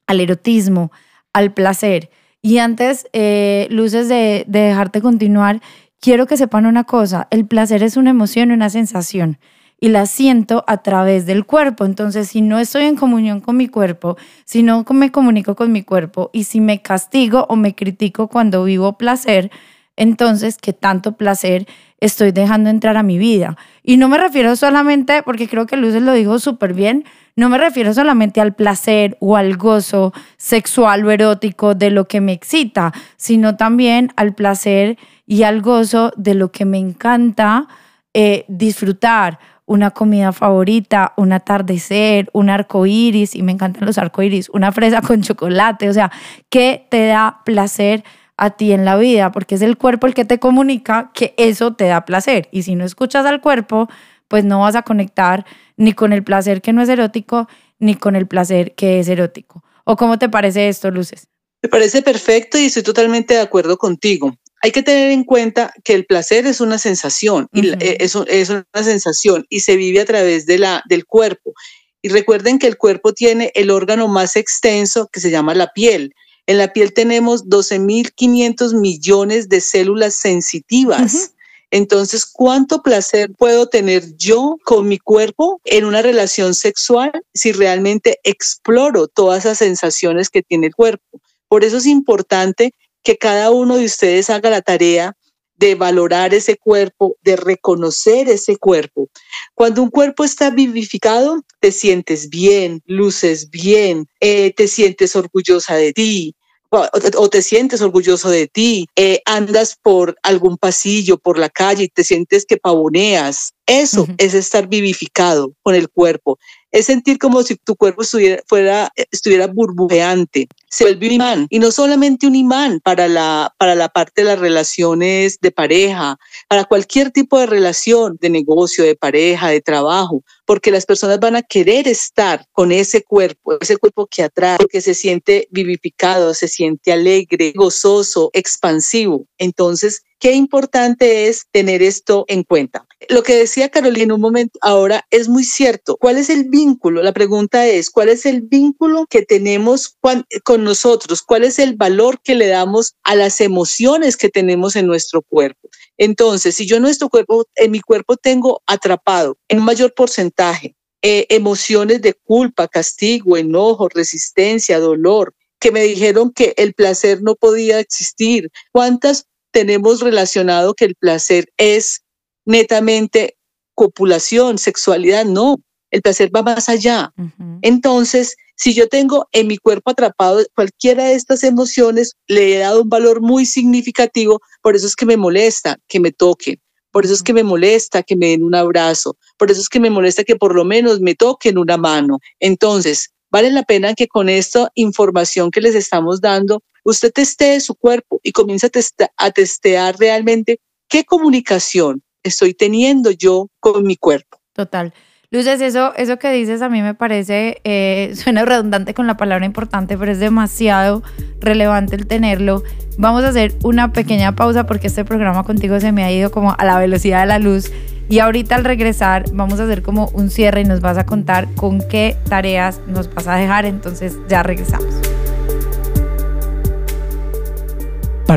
al 0.07 0.19
erotismo, 0.19 0.91
al 1.31 1.53
placer. 1.53 2.09
Y 2.41 2.57
antes, 2.57 3.07
eh, 3.13 3.67
luces 3.69 4.09
de, 4.09 4.45
de 4.47 4.59
dejarte 4.59 5.01
continuar, 5.01 5.61
quiero 5.99 6.25
que 6.25 6.37
sepan 6.37 6.65
una 6.65 6.83
cosa, 6.85 7.27
el 7.29 7.45
placer 7.45 7.83
es 7.83 7.97
una 7.97 8.09
emoción, 8.09 8.51
una 8.51 8.69
sensación 8.69 9.39
y 9.79 9.89
la 9.89 10.05
siento 10.05 10.63
a 10.67 10.77
través 10.77 11.25
del 11.25 11.45
cuerpo. 11.45 11.85
Entonces, 11.85 12.29
si 12.29 12.41
no 12.41 12.59
estoy 12.59 12.83
en 12.83 12.95
comunión 12.95 13.41
con 13.41 13.57
mi 13.57 13.67
cuerpo, 13.67 14.17
si 14.45 14.63
no 14.63 14.85
me 14.91 15.11
comunico 15.11 15.55
con 15.55 15.71
mi 15.71 15.83
cuerpo 15.83 16.29
y 16.33 16.45
si 16.45 16.61
me 16.61 16.81
castigo 16.81 17.45
o 17.49 17.55
me 17.55 17.75
critico 17.75 18.27
cuando 18.27 18.63
vivo 18.63 18.97
placer, 18.97 19.51
entonces, 19.97 20.57
¿qué 20.61 20.73
tanto 20.73 21.17
placer 21.17 21.67
estoy 21.99 22.31
dejando 22.31 22.69
entrar 22.69 22.97
a 22.97 23.03
mi 23.03 23.17
vida? 23.17 23.57
Y 23.81 23.97
no 23.97 24.07
me 24.07 24.19
refiero 24.19 24.55
solamente, 24.55 25.23
porque 25.23 25.49
creo 25.49 25.65
que 25.65 25.75
Luces 25.75 26.03
lo 26.03 26.13
dijo 26.13 26.37
súper 26.37 26.73
bien, 26.73 27.03
no 27.35 27.49
me 27.49 27.57
refiero 27.57 27.93
solamente 27.93 28.39
al 28.39 28.53
placer 28.53 29.17
o 29.19 29.37
al 29.37 29.57
gozo 29.57 30.13
sexual 30.37 31.05
o 31.05 31.11
erótico 31.11 31.73
de 31.73 31.89
lo 31.89 32.07
que 32.07 32.21
me 32.21 32.31
excita, 32.31 32.93
sino 33.15 33.57
también 33.57 34.11
al 34.15 34.35
placer 34.35 34.97
y 35.25 35.43
al 35.43 35.61
gozo 35.61 36.11
de 36.15 36.35
lo 36.35 36.51
que 36.51 36.65
me 36.65 36.77
encanta 36.77 37.67
eh, 38.13 38.45
disfrutar 38.47 39.39
una 39.67 39.91
comida 39.91 40.31
favorita, 40.31 41.13
un 41.17 41.33
atardecer, 41.33 42.29
un 42.33 42.49
arco 42.49 42.85
iris, 42.85 43.35
y 43.35 43.43
me 43.43 43.51
encantan 43.51 43.85
los 43.85 43.97
arcoíris, 43.97 44.49
una 44.49 44.71
fresa 44.71 45.01
con 45.01 45.21
chocolate, 45.21 45.89
o 45.89 45.93
sea, 45.93 46.11
¿qué 46.49 46.87
te 46.89 47.05
da 47.05 47.41
placer 47.45 48.03
a 48.37 48.51
ti 48.51 48.71
en 48.71 48.85
la 48.85 48.95
vida? 48.95 49.31
Porque 49.31 49.55
es 49.55 49.61
el 49.61 49.77
cuerpo 49.77 50.07
el 50.07 50.13
que 50.13 50.23
te 50.23 50.39
comunica 50.39 51.11
que 51.13 51.35
eso 51.37 51.73
te 51.73 51.85
da 51.85 52.05
placer. 52.05 52.47
Y 52.51 52.63
si 52.63 52.75
no 52.75 52.85
escuchas 52.85 53.25
al 53.25 53.41
cuerpo, 53.41 53.89
pues 54.29 54.45
no 54.45 54.61
vas 54.61 54.75
a 54.75 54.83
conectar 54.83 55.45
ni 55.75 55.91
con 55.91 56.13
el 56.13 56.23
placer 56.23 56.61
que 56.61 56.71
no 56.71 56.81
es 56.81 56.89
erótico, 56.89 57.49
ni 57.77 57.95
con 57.95 58.15
el 58.15 58.25
placer 58.25 58.73
que 58.73 59.01
es 59.01 59.09
erótico. 59.09 59.63
¿O 59.83 59.97
cómo 59.97 60.17
te 60.17 60.29
parece 60.29 60.69
esto, 60.69 60.91
Luces? 60.91 61.27
Me 61.61 61.67
parece 61.67 62.01
perfecto 62.01 62.57
y 62.57 62.65
estoy 62.65 62.83
totalmente 62.83 63.33
de 63.33 63.41
acuerdo 63.41 63.77
contigo 63.77 64.33
hay 64.67 64.71
que 64.73 64.83
tener 64.83 65.11
en 65.11 65.23
cuenta 65.23 65.73
que 65.85 65.93
el 65.93 66.05
placer 66.05 66.45
es 66.45 66.59
una 66.59 66.77
sensación, 66.77 67.47
y 67.53 67.69
eh, 67.69 67.99
es, 68.01 68.15
una 68.15 68.65
sensación 68.83 69.45
y 69.49 69.61
se 69.61 69.77
vive 69.77 70.01
a 70.01 70.05
través 70.05 70.45
de 70.45 70.59
la, 70.59 70.83
del 70.89 71.05
cuerpo. 71.05 71.53
Y 72.01 72.09
recuerden 72.09 72.59
que 72.59 72.67
el 72.67 72.75
cuerpo 72.75 73.13
tiene 73.13 73.49
el 73.55 73.71
órgano 73.71 74.09
más 74.09 74.35
extenso 74.35 75.07
que 75.07 75.21
se 75.21 75.31
llama 75.31 75.55
la 75.55 75.71
piel. 75.71 76.13
En 76.47 76.57
la 76.57 76.73
piel 76.73 76.91
tenemos 76.91 77.45
12.500 77.45 78.77
millones 78.77 79.47
de 79.47 79.61
células 79.61 80.15
sensitivas. 80.15 81.31
Entonces, 81.71 82.25
¿cuánto 82.25 82.81
placer 82.81 83.31
puedo 83.37 83.69
tener 83.69 84.17
yo 84.17 84.57
con 84.65 84.85
mi 84.89 84.97
cuerpo 84.97 85.61
en 85.63 85.85
una 85.85 86.01
relación 86.01 86.53
sexual 86.53 87.13
si 87.33 87.53
realmente 87.53 88.19
exploro 88.25 89.07
todas 89.07 89.45
esas 89.45 89.59
sensaciones 89.59 90.29
que 90.29 90.43
tiene 90.43 90.67
el 90.67 90.75
cuerpo? 90.75 91.21
Por 91.47 91.63
eso 91.63 91.77
es 91.77 91.85
importante 91.85 92.73
que 93.07 93.17
cada 93.17 93.51
uno 93.51 93.77
de 93.77 93.85
ustedes 93.85 94.29
haga 94.29 94.49
la 94.49 94.61
tarea 94.61 95.15
de 95.55 95.75
valorar 95.75 96.33
ese 96.33 96.57
cuerpo, 96.57 97.15
de 97.21 97.37
reconocer 97.37 98.27
ese 98.27 98.57
cuerpo. 98.57 99.07
Cuando 99.55 99.81
un 99.81 99.89
cuerpo 99.89 100.25
está 100.25 100.49
vivificado, 100.49 101.41
te 101.61 101.71
sientes 101.71 102.27
bien, 102.27 102.81
luces 102.85 103.49
bien, 103.49 104.07
eh, 104.19 104.51
te 104.53 104.67
sientes 104.67 105.15
orgullosa 105.15 105.75
de 105.75 105.93
ti, 105.93 106.35
o, 106.69 107.29
te 107.29 107.41
sientes 107.41 107.81
orgulloso 107.81 108.29
de 108.29 108.47
ti, 108.47 108.87
eh, 108.97 109.21
andas 109.23 109.77
por 109.81 110.17
algún 110.21 110.57
pasillo, 110.57 111.17
por 111.17 111.37
la 111.37 111.47
calle 111.47 111.85
y 111.85 111.87
te 111.87 112.03
sientes 112.03 112.45
que 112.45 112.57
pavoneas. 112.57 113.53
Eso 113.67 114.07
es 114.17 114.33
estar 114.33 114.67
vivificado 114.69 115.53
con 115.61 115.75
el 115.75 115.89
cuerpo. 115.89 116.39
Es 116.71 116.85
sentir 116.85 117.17
como 117.17 117.43
si 117.43 117.55
tu 117.55 117.75
cuerpo 117.75 118.01
estuviera, 118.01 118.41
fuera, 118.47 118.89
estuviera 119.11 119.47
burbujeante. 119.47 120.47
Se 120.69 120.85
vuelve 120.85 121.07
un 121.07 121.13
imán. 121.13 121.47
Y 121.49 121.59
no 121.59 121.71
solamente 121.71 122.27
un 122.27 122.35
imán 122.35 122.79
para 122.81 123.09
la, 123.09 123.53
para 123.57 123.75
la 123.75 123.89
parte 123.89 124.21
de 124.21 124.27
las 124.29 124.39
relaciones 124.39 125.39
de 125.41 125.51
pareja, 125.51 126.17
para 126.47 126.63
cualquier 126.63 127.11
tipo 127.11 127.37
de 127.39 127.45
relación 127.45 128.17
de 128.21 128.29
negocio, 128.29 128.85
de 128.85 128.95
pareja, 128.95 129.49
de 129.49 129.59
trabajo, 129.59 130.23
porque 130.45 130.71
las 130.71 130.85
personas 130.85 131.19
van 131.19 131.35
a 131.35 131.41
querer 131.41 131.89
estar 131.89 132.45
con 132.53 132.71
ese 132.71 133.03
cuerpo, 133.03 133.57
ese 133.59 133.75
cuerpo 133.75 134.07
que 134.07 134.23
atrae, 134.23 134.59
que 134.69 134.79
se 134.79 134.93
siente 134.93 135.49
vivificado, 135.51 136.33
se 136.33 136.47
siente 136.47 136.93
alegre, 136.93 137.51
gozoso, 137.53 138.29
expansivo. 138.31 139.25
Entonces, 139.37 140.03
qué 140.19 140.33
importante 140.33 141.27
es 141.27 141.45
tener 141.51 141.81
esto 141.81 142.25
en 142.27 142.43
cuenta. 142.43 142.85
Lo 143.09 143.23
que 143.23 143.35
decía 143.35 143.69
Carolina 143.69 144.15
un 144.15 144.21
momento 144.21 144.57
ahora 144.61 145.05
es 145.11 145.27
muy 145.29 145.43
cierto. 145.43 145.97
¿Cuál 145.97 146.17
es 146.17 146.29
el 146.29 146.45
vínculo? 146.45 147.03
La 147.03 147.13
pregunta 147.13 147.67
es, 147.67 147.89
¿cuál 147.89 148.09
es 148.09 148.25
el 148.25 148.41
vínculo 148.41 149.05
que 149.09 149.21
tenemos 149.21 149.95
con 150.43 150.63
nosotros? 150.63 151.21
¿Cuál 151.21 151.43
es 151.43 151.59
el 151.59 151.75
valor 151.75 152.19
que 152.21 152.35
le 152.35 152.47
damos 152.47 152.95
a 153.03 153.15
las 153.15 153.41
emociones 153.41 154.17
que 154.17 154.29
tenemos 154.29 154.75
en 154.75 154.87
nuestro 154.87 155.21
cuerpo? 155.21 155.69
Entonces, 155.97 156.55
si 156.55 156.65
yo 156.65 156.77
en 156.77 156.83
nuestro 156.83 157.09
en 157.55 157.71
mi 157.71 157.81
cuerpo 157.81 158.17
tengo 158.17 158.61
atrapado 158.65 159.37
en 159.47 159.59
un 159.59 159.65
mayor 159.65 159.93
porcentaje 159.93 160.75
eh, 161.03 161.27
emociones 161.29 162.01
de 162.01 162.15
culpa, 162.15 162.67
castigo, 162.67 163.37
enojo, 163.37 163.87
resistencia, 163.87 164.79
dolor, 164.79 165.33
que 165.59 165.71
me 165.71 165.81
dijeron 165.83 166.31
que 166.31 166.53
el 166.57 166.73
placer 166.73 167.21
no 167.21 167.35
podía 167.35 167.79
existir. 167.79 168.49
¿Cuántas 168.71 169.27
tenemos 169.51 170.01
relacionado 170.01 170.73
que 170.73 170.85
el 170.85 170.95
placer 170.95 171.45
es 171.57 172.01
netamente 172.45 173.37
copulación, 173.73 174.57
sexualidad, 174.57 175.25
no, 175.25 175.57
el 175.91 176.01
placer 176.01 176.35
va 176.35 176.41
más 176.41 176.69
allá. 176.69 177.13
Entonces, 177.61 178.35
si 178.55 178.73
yo 178.73 178.89
tengo 178.89 179.27
en 179.31 179.47
mi 179.47 179.57
cuerpo 179.57 179.91
atrapado 179.91 180.43
cualquiera 180.55 181.05
de 181.05 181.13
estas 181.13 181.43
emociones, 181.43 182.13
le 182.27 182.55
he 182.55 182.59
dado 182.59 182.81
un 182.81 182.89
valor 182.89 183.21
muy 183.21 183.45
significativo, 183.45 184.41
por 184.61 184.75
eso 184.75 184.87
es 184.87 184.95
que 184.95 185.05
me 185.05 185.15
molesta 185.15 185.77
que 185.87 185.99
me 185.99 186.11
toquen, 186.11 186.59
por 186.91 187.05
eso 187.05 187.13
es 187.13 187.21
que 187.21 187.33
me 187.33 187.43
molesta 187.43 188.01
que 188.01 188.15
me 188.15 188.29
den 188.29 188.43
un 188.43 188.55
abrazo, 188.55 189.15
por 189.37 189.51
eso 189.51 189.61
es 189.61 189.69
que 189.69 189.79
me 189.79 189.91
molesta 189.91 190.23
que 190.23 190.35
por 190.35 190.55
lo 190.55 190.65
menos 190.65 190.99
me 190.99 191.13
toquen 191.13 191.59
una 191.59 191.77
mano. 191.77 192.17
Entonces, 192.39 193.11
vale 193.29 193.51
la 193.51 193.63
pena 193.63 193.93
que 193.93 194.07
con 194.07 194.27
esta 194.27 194.71
información 194.73 195.51
que 195.51 195.61
les 195.61 195.75
estamos 195.75 196.19
dando, 196.19 196.63
usted 196.87 197.11
testee 197.11 197.59
su 197.59 197.75
cuerpo 197.75 198.19
y 198.23 198.31
comience 198.31 198.71
a, 199.17 199.31
testear 199.31 199.95
realmente 199.99 200.59
qué 200.87 201.03
comunicación 201.03 202.01
estoy 202.23 202.53
teniendo 202.53 203.11
yo 203.11 203.49
con 203.59 203.83
mi 203.83 203.97
cuerpo. 203.97 204.39
Total. 204.53 204.93
Luces, 205.29 205.59
eso, 205.59 205.93
eso 205.97 206.17
que 206.17 206.31
dices 206.31 206.61
a 206.61 206.69
mí 206.69 206.81
me 206.81 206.93
parece, 206.93 207.59
eh, 207.65 208.13
suena 208.15 208.45
redundante 208.45 208.93
con 208.93 209.05
la 209.05 209.17
palabra 209.17 209.45
importante, 209.45 209.97
pero 209.97 210.13
es 210.13 210.19
demasiado 210.19 211.03
relevante 211.41 211.97
el 211.97 212.07
tenerlo. 212.07 212.63
Vamos 212.97 213.25
a 213.25 213.29
hacer 213.29 213.53
una 213.63 213.91
pequeña 213.91 214.35
pausa 214.35 214.65
porque 214.65 214.87
este 214.87 215.03
programa 215.03 215.43
contigo 215.43 215.79
se 215.81 215.91
me 215.91 216.05
ha 216.05 216.11
ido 216.11 216.31
como 216.31 216.55
a 216.57 216.63
la 216.63 216.79
velocidad 216.79 217.21
de 217.21 217.27
la 217.27 217.39
luz. 217.39 217.69
Y 218.09 218.19
ahorita 218.19 218.55
al 218.55 218.63
regresar 218.63 219.25
vamos 219.33 219.59
a 219.59 219.65
hacer 219.65 219.81
como 219.81 220.07
un 220.13 220.29
cierre 220.29 220.61
y 220.61 220.63
nos 220.63 220.79
vas 220.79 220.97
a 220.97 221.05
contar 221.05 221.53
con 221.55 221.85
qué 221.89 222.15
tareas 222.29 222.79
nos 222.87 223.13
vas 223.13 223.27
a 223.27 223.35
dejar. 223.35 223.65
Entonces 223.65 224.15
ya 224.29 224.43
regresamos. 224.43 225.06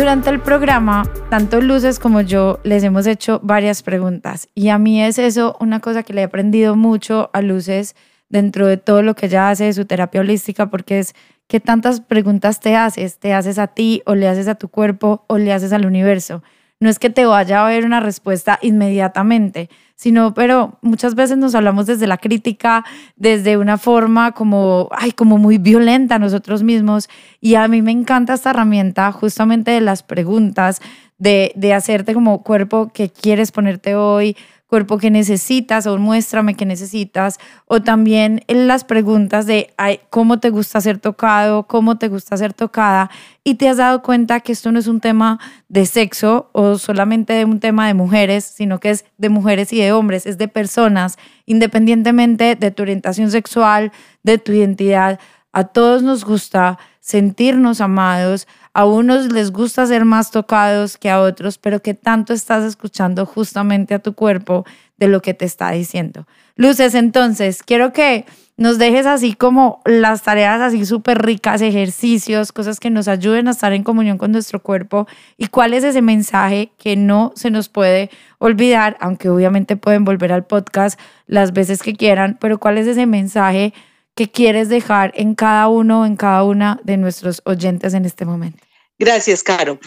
Durante 0.00 0.30
el 0.30 0.40
programa, 0.40 1.02
tanto 1.28 1.60
Luces 1.60 1.98
como 1.98 2.22
yo 2.22 2.58
les 2.64 2.82
hemos 2.84 3.06
hecho 3.06 3.38
varias 3.42 3.82
preguntas. 3.82 4.48
Y 4.54 4.70
a 4.70 4.78
mí 4.78 5.02
es 5.02 5.18
eso 5.18 5.58
una 5.60 5.80
cosa 5.80 6.04
que 6.04 6.14
le 6.14 6.22
he 6.22 6.24
aprendido 6.24 6.74
mucho 6.74 7.28
a 7.34 7.42
Luces 7.42 7.94
dentro 8.30 8.66
de 8.66 8.78
todo 8.78 9.02
lo 9.02 9.14
que 9.14 9.26
ella 9.26 9.50
hace 9.50 9.64
de 9.64 9.74
su 9.74 9.84
terapia 9.84 10.22
holística 10.22 10.70
porque 10.70 11.00
es 11.00 11.14
que 11.48 11.60
tantas 11.60 12.00
preguntas 12.00 12.60
te 12.60 12.76
haces, 12.76 13.18
te 13.18 13.34
haces 13.34 13.58
a 13.58 13.66
ti 13.66 14.00
o 14.06 14.14
le 14.14 14.26
haces 14.26 14.48
a 14.48 14.54
tu 14.54 14.70
cuerpo 14.70 15.26
o 15.26 15.36
le 15.36 15.52
haces 15.52 15.70
al 15.74 15.84
universo 15.84 16.42
no 16.80 16.88
es 16.88 16.98
que 16.98 17.10
te 17.10 17.26
vaya 17.26 17.60
a 17.60 17.66
haber 17.66 17.84
una 17.84 18.00
respuesta 18.00 18.58
inmediatamente, 18.62 19.68
sino, 19.96 20.32
pero 20.32 20.78
muchas 20.80 21.14
veces 21.14 21.36
nos 21.36 21.54
hablamos 21.54 21.84
desde 21.84 22.06
la 22.06 22.16
crítica, 22.16 22.86
desde 23.16 23.58
una 23.58 23.76
forma 23.76 24.32
como, 24.32 24.88
ay, 24.92 25.12
como 25.12 25.36
muy 25.36 25.58
violenta 25.58 26.14
a 26.14 26.18
nosotros 26.18 26.62
mismos. 26.62 27.10
Y 27.38 27.56
a 27.56 27.68
mí 27.68 27.82
me 27.82 27.90
encanta 27.90 28.32
esta 28.32 28.48
herramienta 28.48 29.12
justamente 29.12 29.72
de 29.72 29.82
las 29.82 30.02
preguntas, 30.02 30.80
de, 31.18 31.52
de 31.54 31.74
hacerte 31.74 32.14
como 32.14 32.42
cuerpo 32.42 32.90
que 32.94 33.10
quieres 33.10 33.52
ponerte 33.52 33.94
hoy, 33.94 34.38
cuerpo 34.70 34.98
que 34.98 35.10
necesitas 35.10 35.88
o 35.88 35.98
muéstrame 35.98 36.54
que 36.54 36.64
necesitas, 36.64 37.40
o 37.66 37.82
también 37.82 38.44
en 38.46 38.68
las 38.68 38.84
preguntas 38.84 39.44
de 39.44 39.74
cómo 40.10 40.38
te 40.38 40.50
gusta 40.50 40.80
ser 40.80 40.98
tocado, 40.98 41.64
cómo 41.64 41.98
te 41.98 42.06
gusta 42.06 42.36
ser 42.36 42.54
tocada, 42.54 43.10
y 43.42 43.56
te 43.56 43.68
has 43.68 43.78
dado 43.78 44.00
cuenta 44.00 44.38
que 44.38 44.52
esto 44.52 44.70
no 44.70 44.78
es 44.78 44.86
un 44.86 45.00
tema 45.00 45.40
de 45.68 45.86
sexo 45.86 46.50
o 46.52 46.78
solamente 46.78 47.32
de 47.32 47.44
un 47.44 47.58
tema 47.58 47.88
de 47.88 47.94
mujeres, 47.94 48.44
sino 48.44 48.78
que 48.78 48.90
es 48.90 49.04
de 49.18 49.28
mujeres 49.28 49.72
y 49.72 49.80
de 49.80 49.90
hombres, 49.90 50.24
es 50.24 50.38
de 50.38 50.46
personas, 50.46 51.18
independientemente 51.46 52.54
de 52.54 52.70
tu 52.70 52.82
orientación 52.82 53.32
sexual, 53.32 53.90
de 54.22 54.38
tu 54.38 54.52
identidad. 54.52 55.18
A 55.52 55.64
todos 55.64 56.04
nos 56.04 56.24
gusta 56.24 56.78
sentirnos 57.00 57.80
amados, 57.80 58.46
a 58.72 58.84
unos 58.84 59.32
les 59.32 59.50
gusta 59.50 59.86
ser 59.86 60.04
más 60.04 60.30
tocados 60.30 60.96
que 60.96 61.10
a 61.10 61.20
otros, 61.20 61.58
pero 61.58 61.80
que 61.80 61.94
tanto 61.94 62.32
estás 62.32 62.64
escuchando 62.64 63.26
justamente 63.26 63.94
a 63.94 63.98
tu 63.98 64.14
cuerpo 64.14 64.64
de 64.96 65.08
lo 65.08 65.22
que 65.22 65.34
te 65.34 65.44
está 65.44 65.70
diciendo. 65.70 66.26
Luces, 66.56 66.94
entonces, 66.94 67.62
quiero 67.62 67.92
que 67.92 68.26
nos 68.60 68.76
dejes 68.76 69.06
así 69.06 69.32
como 69.32 69.80
las 69.86 70.22
tareas 70.22 70.60
así 70.60 70.84
súper 70.84 71.22
ricas, 71.22 71.62
ejercicios, 71.62 72.52
cosas 72.52 72.78
que 72.78 72.90
nos 72.90 73.08
ayuden 73.08 73.48
a 73.48 73.52
estar 73.52 73.72
en 73.72 73.82
comunión 73.82 74.18
con 74.18 74.32
nuestro 74.32 74.62
cuerpo 74.62 75.08
y 75.38 75.46
cuál 75.46 75.72
es 75.72 75.82
ese 75.82 76.02
mensaje 76.02 76.70
que 76.76 76.94
no 76.94 77.32
se 77.34 77.50
nos 77.50 77.70
puede 77.70 78.10
olvidar, 78.38 78.98
aunque 79.00 79.30
obviamente 79.30 79.76
pueden 79.76 80.04
volver 80.04 80.30
al 80.32 80.44
podcast 80.44 81.00
las 81.26 81.54
veces 81.54 81.82
que 81.82 81.94
quieran, 81.94 82.36
pero 82.38 82.58
cuál 82.58 82.76
es 82.76 82.86
ese 82.86 83.06
mensaje 83.06 83.72
que 84.20 84.30
quieres 84.30 84.68
dejar 84.68 85.14
en 85.16 85.34
cada 85.34 85.68
uno 85.68 86.04
en 86.04 86.14
cada 86.14 86.44
una 86.44 86.78
de 86.84 86.98
nuestros 86.98 87.40
oyentes 87.46 87.94
en 87.94 88.04
este 88.04 88.26
momento. 88.26 88.58
Gracias, 88.98 89.42
Caro. 89.42 89.80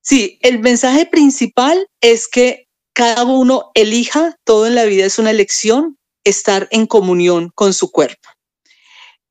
Sí, 0.00 0.40
el 0.42 0.58
mensaje 0.58 1.06
principal 1.06 1.86
es 2.00 2.26
que 2.26 2.66
cada 2.94 3.22
uno 3.22 3.70
elija, 3.74 4.36
todo 4.42 4.66
en 4.66 4.74
la 4.74 4.86
vida 4.86 5.06
es 5.06 5.20
una 5.20 5.30
elección, 5.30 5.96
estar 6.24 6.66
en 6.72 6.84
comunión 6.88 7.52
con 7.54 7.72
su 7.72 7.92
cuerpo. 7.92 8.28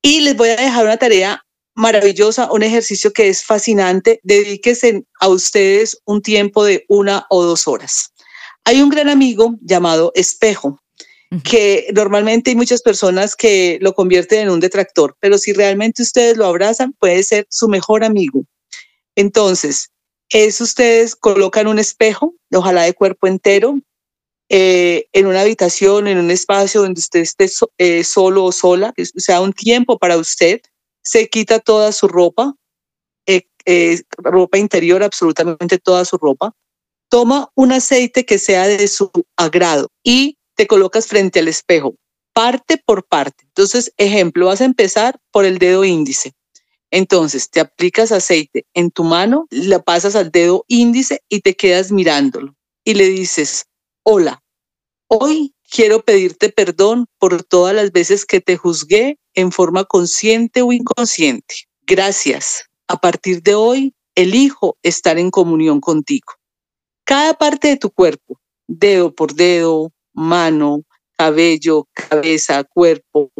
Y 0.02 0.22
les 0.22 0.38
voy 0.38 0.48
a 0.52 0.56
dejar 0.56 0.86
una 0.86 0.96
tarea 0.96 1.44
maravillosa, 1.76 2.50
un 2.50 2.64
ejercicio 2.64 3.12
que 3.12 3.28
es 3.28 3.44
fascinante. 3.44 4.22
Dedíquese 4.24 5.04
a 5.20 5.28
ustedes 5.28 6.02
un 6.06 6.22
tiempo 6.22 6.64
de 6.64 6.86
una 6.88 7.26
o 7.30 7.44
dos 7.44 7.68
horas. 7.68 8.14
Hay 8.64 8.82
un 8.82 8.88
gran 8.88 9.10
amigo 9.10 9.58
llamado 9.60 10.14
espejo 10.16 10.80
que 11.44 11.88
normalmente 11.94 12.50
hay 12.50 12.56
muchas 12.56 12.82
personas 12.82 13.36
que 13.36 13.78
lo 13.82 13.94
convierten 13.94 14.42
en 14.42 14.50
un 14.50 14.60
detractor, 14.60 15.16
pero 15.20 15.38
si 15.38 15.54
realmente 15.54 16.02
ustedes 16.02 16.38
lo 16.38 16.46
abrazan, 16.46 16.94
puede 16.94 17.22
ser 17.24 17.46
su 17.50 17.68
mejor 17.68 18.04
amigo. 18.04 18.46
Entonces, 19.16 19.92
es 20.30 20.60
ustedes 20.62 21.16
colocan 21.16 21.68
un 21.68 21.78
espejo, 21.78 22.34
ojalá 22.52 22.84
de 22.84 22.94
cuerpo 22.94 23.28
entero, 23.28 23.80
eh, 24.50 25.06
en 25.14 25.28
una 25.28 25.42
habitación, 25.42 26.08
en 26.08 26.18
un 26.18 26.32
espacio 26.32 26.82
donde 26.82 27.00
usted 27.00 27.20
esté 27.20 27.48
eh, 27.78 28.04
solo 28.04 28.46
o 28.46 28.52
sola, 28.52 28.94
que 28.96 29.06
sea 29.06 29.42
un 29.42 29.54
tiempo 29.54 30.00
para 30.00 30.18
usted, 30.18 30.62
se 31.04 31.30
quita 31.30 31.60
toda 31.60 31.92
su 31.92 32.08
ropa, 32.08 32.56
eh, 33.28 34.02
ropa 34.18 34.58
interior, 34.58 35.04
absolutamente 35.04 35.78
toda 35.78 36.04
su 36.06 36.18
ropa. 36.18 36.56
Toma 37.08 37.52
un 37.54 37.72
aceite 37.72 38.26
que 38.26 38.40
sea 38.40 38.68
de 38.68 38.88
su 38.88 39.12
agrado 39.38 39.90
y 40.04 40.39
te 40.60 40.68
colocas 40.68 41.08
frente 41.08 41.40
al 41.40 41.48
espejo, 41.48 41.96
parte 42.34 42.78
por 42.86 43.08
parte. 43.08 43.46
Entonces, 43.46 43.94
ejemplo, 43.96 44.48
vas 44.48 44.60
a 44.60 44.66
empezar 44.66 45.18
por 45.32 45.46
el 45.46 45.58
dedo 45.58 45.86
índice. 45.86 46.34
Entonces, 46.92 47.50
te 47.50 47.62
aplicas 47.62 48.12
aceite 48.12 48.66
en 48.74 48.92
tu 48.92 49.06
mano, 49.06 49.48
la 49.52 49.82
pasas 49.82 50.18
al 50.18 50.32
dedo 50.32 50.66
índice 50.68 51.22
y 51.30 51.40
te 51.40 51.56
quedas 51.56 51.94
mirándolo. 51.94 52.58
Y 52.84 52.96
le 52.96 53.08
dices, 53.08 53.68
hola, 54.04 54.44
hoy 55.08 55.56
quiero 55.72 56.04
pedirte 56.04 56.50
perdón 56.50 57.06
por 57.20 57.42
todas 57.42 57.74
las 57.74 57.94
veces 57.94 58.26
que 58.26 58.42
te 58.42 58.58
juzgué 58.58 59.18
en 59.36 59.54
forma 59.54 59.86
consciente 59.86 60.62
o 60.62 60.74
inconsciente. 60.74 61.56
Gracias. 61.84 62.66
A 62.90 62.98
partir 62.98 63.42
de 63.44 63.56
hoy, 63.56 63.94
elijo 64.14 64.78
estar 64.84 65.18
en 65.20 65.32
comunión 65.32 65.80
contigo. 65.80 66.34
Cada 67.06 67.36
parte 67.36 67.70
de 67.70 67.78
tu 67.78 67.92
cuerpo, 67.92 68.42
dedo 68.68 69.16
por 69.16 69.36
dedo, 69.36 69.94
mano, 70.14 70.84
cabello, 71.18 71.88
cabeza, 71.94 72.64
cuerpo, 72.64 73.32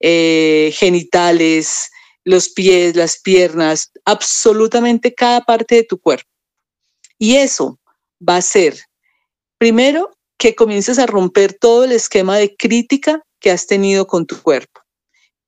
eh, 0.00 0.72
genitales, 0.74 1.90
los 2.24 2.48
pies, 2.48 2.96
las 2.96 3.20
piernas, 3.20 3.92
absolutamente 4.04 5.14
cada 5.14 5.40
parte 5.42 5.76
de 5.76 5.84
tu 5.84 5.98
cuerpo. 5.98 6.28
Y 7.18 7.36
eso 7.36 7.78
va 8.26 8.36
a 8.36 8.42
ser, 8.42 8.76
primero, 9.58 10.10
que 10.38 10.54
comiences 10.54 10.98
a 10.98 11.06
romper 11.06 11.54
todo 11.54 11.84
el 11.84 11.92
esquema 11.92 12.36
de 12.36 12.54
crítica 12.56 13.22
que 13.40 13.50
has 13.50 13.66
tenido 13.66 14.06
con 14.06 14.26
tu 14.26 14.40
cuerpo. 14.42 14.80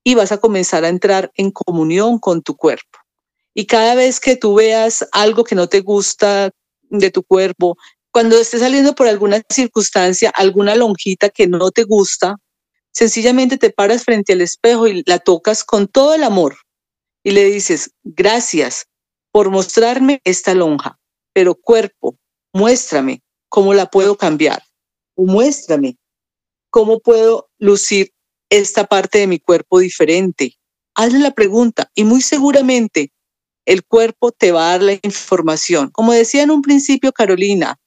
Y 0.04 0.14
vas 0.14 0.32
a 0.32 0.38
comenzar 0.38 0.84
a 0.84 0.88
entrar 0.88 1.30
en 1.34 1.50
comunión 1.50 2.18
con 2.18 2.42
tu 2.42 2.56
cuerpo. 2.56 2.98
Y 3.54 3.66
cada 3.66 3.94
vez 3.94 4.20
que 4.20 4.36
tú 4.36 4.54
veas 4.54 5.06
algo 5.12 5.44
que 5.44 5.54
no 5.54 5.68
te 5.68 5.80
gusta 5.80 6.50
de 6.82 7.10
tu 7.10 7.22
cuerpo, 7.22 7.76
cuando 8.18 8.36
estés 8.36 8.62
saliendo 8.62 8.96
por 8.96 9.06
alguna 9.06 9.40
circunstancia, 9.48 10.30
alguna 10.30 10.74
lonjita 10.74 11.28
que 11.28 11.46
no 11.46 11.70
te 11.70 11.84
gusta, 11.84 12.34
sencillamente 12.90 13.58
te 13.58 13.70
paras 13.70 14.02
frente 14.02 14.32
al 14.32 14.40
espejo 14.40 14.88
y 14.88 15.04
la 15.06 15.20
tocas 15.20 15.62
con 15.62 15.86
todo 15.86 16.16
el 16.16 16.24
amor 16.24 16.56
y 17.22 17.30
le 17.30 17.44
dices, 17.44 17.92
gracias 18.02 18.86
por 19.30 19.50
mostrarme 19.50 20.20
esta 20.24 20.52
lonja, 20.52 20.98
pero 21.32 21.54
cuerpo, 21.54 22.18
muéstrame 22.52 23.22
cómo 23.48 23.72
la 23.72 23.86
puedo 23.86 24.16
cambiar 24.16 24.64
o 25.14 25.24
muéstrame 25.24 25.96
cómo 26.70 26.98
puedo 26.98 27.48
lucir 27.60 28.10
esta 28.50 28.82
parte 28.82 29.20
de 29.20 29.28
mi 29.28 29.38
cuerpo 29.38 29.78
diferente. 29.78 30.58
Hazle 30.96 31.20
la 31.20 31.30
pregunta 31.30 31.88
y 31.94 32.02
muy 32.02 32.20
seguramente 32.20 33.12
el 33.64 33.84
cuerpo 33.84 34.32
te 34.32 34.50
va 34.50 34.70
a 34.70 34.72
dar 34.72 34.82
la 34.82 34.98
información. 35.02 35.90
Como 35.92 36.12
decía 36.12 36.42
en 36.42 36.50
un 36.50 36.62
principio 36.62 37.12
Carolina, 37.12 37.78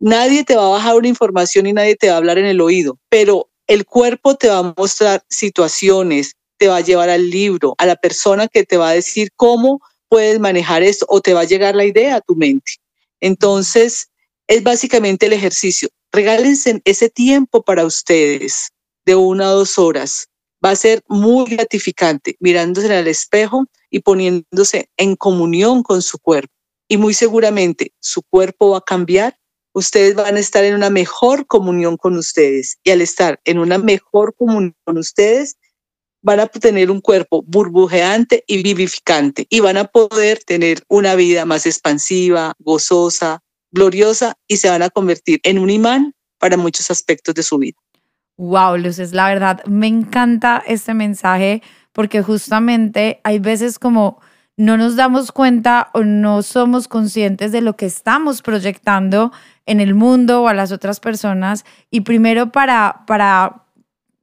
nadie 0.00 0.44
te 0.44 0.56
va 0.56 0.66
a 0.66 0.70
bajar 0.70 0.96
una 0.96 1.08
información 1.08 1.66
y 1.66 1.72
nadie 1.72 1.96
te 1.96 2.08
va 2.08 2.14
a 2.14 2.16
hablar 2.18 2.38
en 2.38 2.46
el 2.46 2.60
oído, 2.60 2.98
pero 3.08 3.50
el 3.66 3.84
cuerpo 3.84 4.36
te 4.36 4.48
va 4.48 4.58
a 4.58 4.74
mostrar 4.76 5.24
situaciones, 5.28 6.34
te 6.58 6.68
va 6.68 6.76
a 6.76 6.80
llevar 6.82 7.08
al 7.10 7.30
libro, 7.30 7.74
a 7.78 7.86
la 7.86 7.96
persona 7.96 8.48
que 8.48 8.64
te 8.64 8.76
va 8.76 8.90
a 8.90 8.94
decir 8.94 9.30
cómo 9.36 9.80
puedes 10.08 10.38
manejar 10.38 10.82
esto 10.82 11.06
o 11.08 11.20
te 11.20 11.34
va 11.34 11.40
a 11.40 11.44
llegar 11.44 11.74
la 11.74 11.84
idea 11.84 12.16
a 12.16 12.20
tu 12.20 12.36
mente. 12.36 12.72
Entonces, 13.20 14.10
es 14.46 14.62
básicamente 14.62 15.26
el 15.26 15.32
ejercicio. 15.32 15.88
Regálense 16.12 16.80
ese 16.84 17.08
tiempo 17.08 17.62
para 17.62 17.84
ustedes 17.84 18.70
de 19.04 19.14
una 19.14 19.50
o 19.50 19.56
dos 19.56 19.78
horas 19.78 20.28
va 20.64 20.70
a 20.70 20.76
ser 20.76 21.02
muy 21.08 21.44
gratificante 21.50 22.36
mirándose 22.40 22.94
al 22.94 23.06
espejo 23.06 23.66
y 23.90 24.00
poniéndose 24.00 24.88
en 24.96 25.16
comunión 25.16 25.82
con 25.82 26.00
su 26.00 26.18
cuerpo. 26.18 26.52
Y 26.88 26.96
muy 26.96 27.12
seguramente 27.14 27.92
su 28.00 28.22
cuerpo 28.22 28.70
va 28.70 28.78
a 28.78 28.84
cambiar. 28.84 29.36
Ustedes 29.74 30.14
van 30.14 30.36
a 30.36 30.40
estar 30.40 30.64
en 30.64 30.74
una 30.74 30.88
mejor 30.88 31.46
comunión 31.46 31.96
con 31.96 32.16
ustedes. 32.16 32.78
Y 32.82 32.90
al 32.90 33.02
estar 33.02 33.40
en 33.44 33.58
una 33.58 33.76
mejor 33.76 34.34
comunión 34.34 34.74
con 34.84 34.96
ustedes, 34.96 35.56
van 36.22 36.40
a 36.40 36.46
tener 36.46 36.90
un 36.90 37.02
cuerpo 37.02 37.42
burbujeante 37.46 38.44
y 38.46 38.62
vivificante. 38.62 39.46
Y 39.50 39.60
van 39.60 39.76
a 39.76 39.84
poder 39.84 40.42
tener 40.44 40.82
una 40.88 41.14
vida 41.16 41.44
más 41.44 41.66
expansiva, 41.66 42.54
gozosa, 42.58 43.42
gloriosa 43.72 44.34
y 44.48 44.56
se 44.56 44.70
van 44.70 44.82
a 44.82 44.88
convertir 44.88 45.40
en 45.42 45.58
un 45.58 45.68
imán 45.68 46.14
para 46.38 46.56
muchos 46.56 46.90
aspectos 46.90 47.34
de 47.34 47.42
su 47.42 47.58
vida. 47.58 47.76
Wow, 48.36 48.76
Luces, 48.78 49.12
la 49.12 49.28
verdad, 49.28 49.64
me 49.66 49.86
encanta 49.86 50.62
este 50.66 50.94
mensaje 50.94 51.62
porque 51.92 52.22
justamente 52.22 53.20
hay 53.22 53.38
veces 53.38 53.78
como 53.78 54.20
no 54.56 54.76
nos 54.76 54.96
damos 54.96 55.32
cuenta 55.32 55.90
o 55.94 56.04
no 56.04 56.42
somos 56.42 56.86
conscientes 56.86 57.52
de 57.52 57.60
lo 57.60 57.76
que 57.76 57.86
estamos 57.86 58.40
proyectando 58.40 59.32
en 59.66 59.80
el 59.80 59.94
mundo 59.94 60.42
o 60.42 60.48
a 60.48 60.54
las 60.54 60.72
otras 60.72 61.00
personas. 61.00 61.64
Y 61.90 62.02
primero 62.02 62.52
para, 62.52 63.04
para 63.06 63.63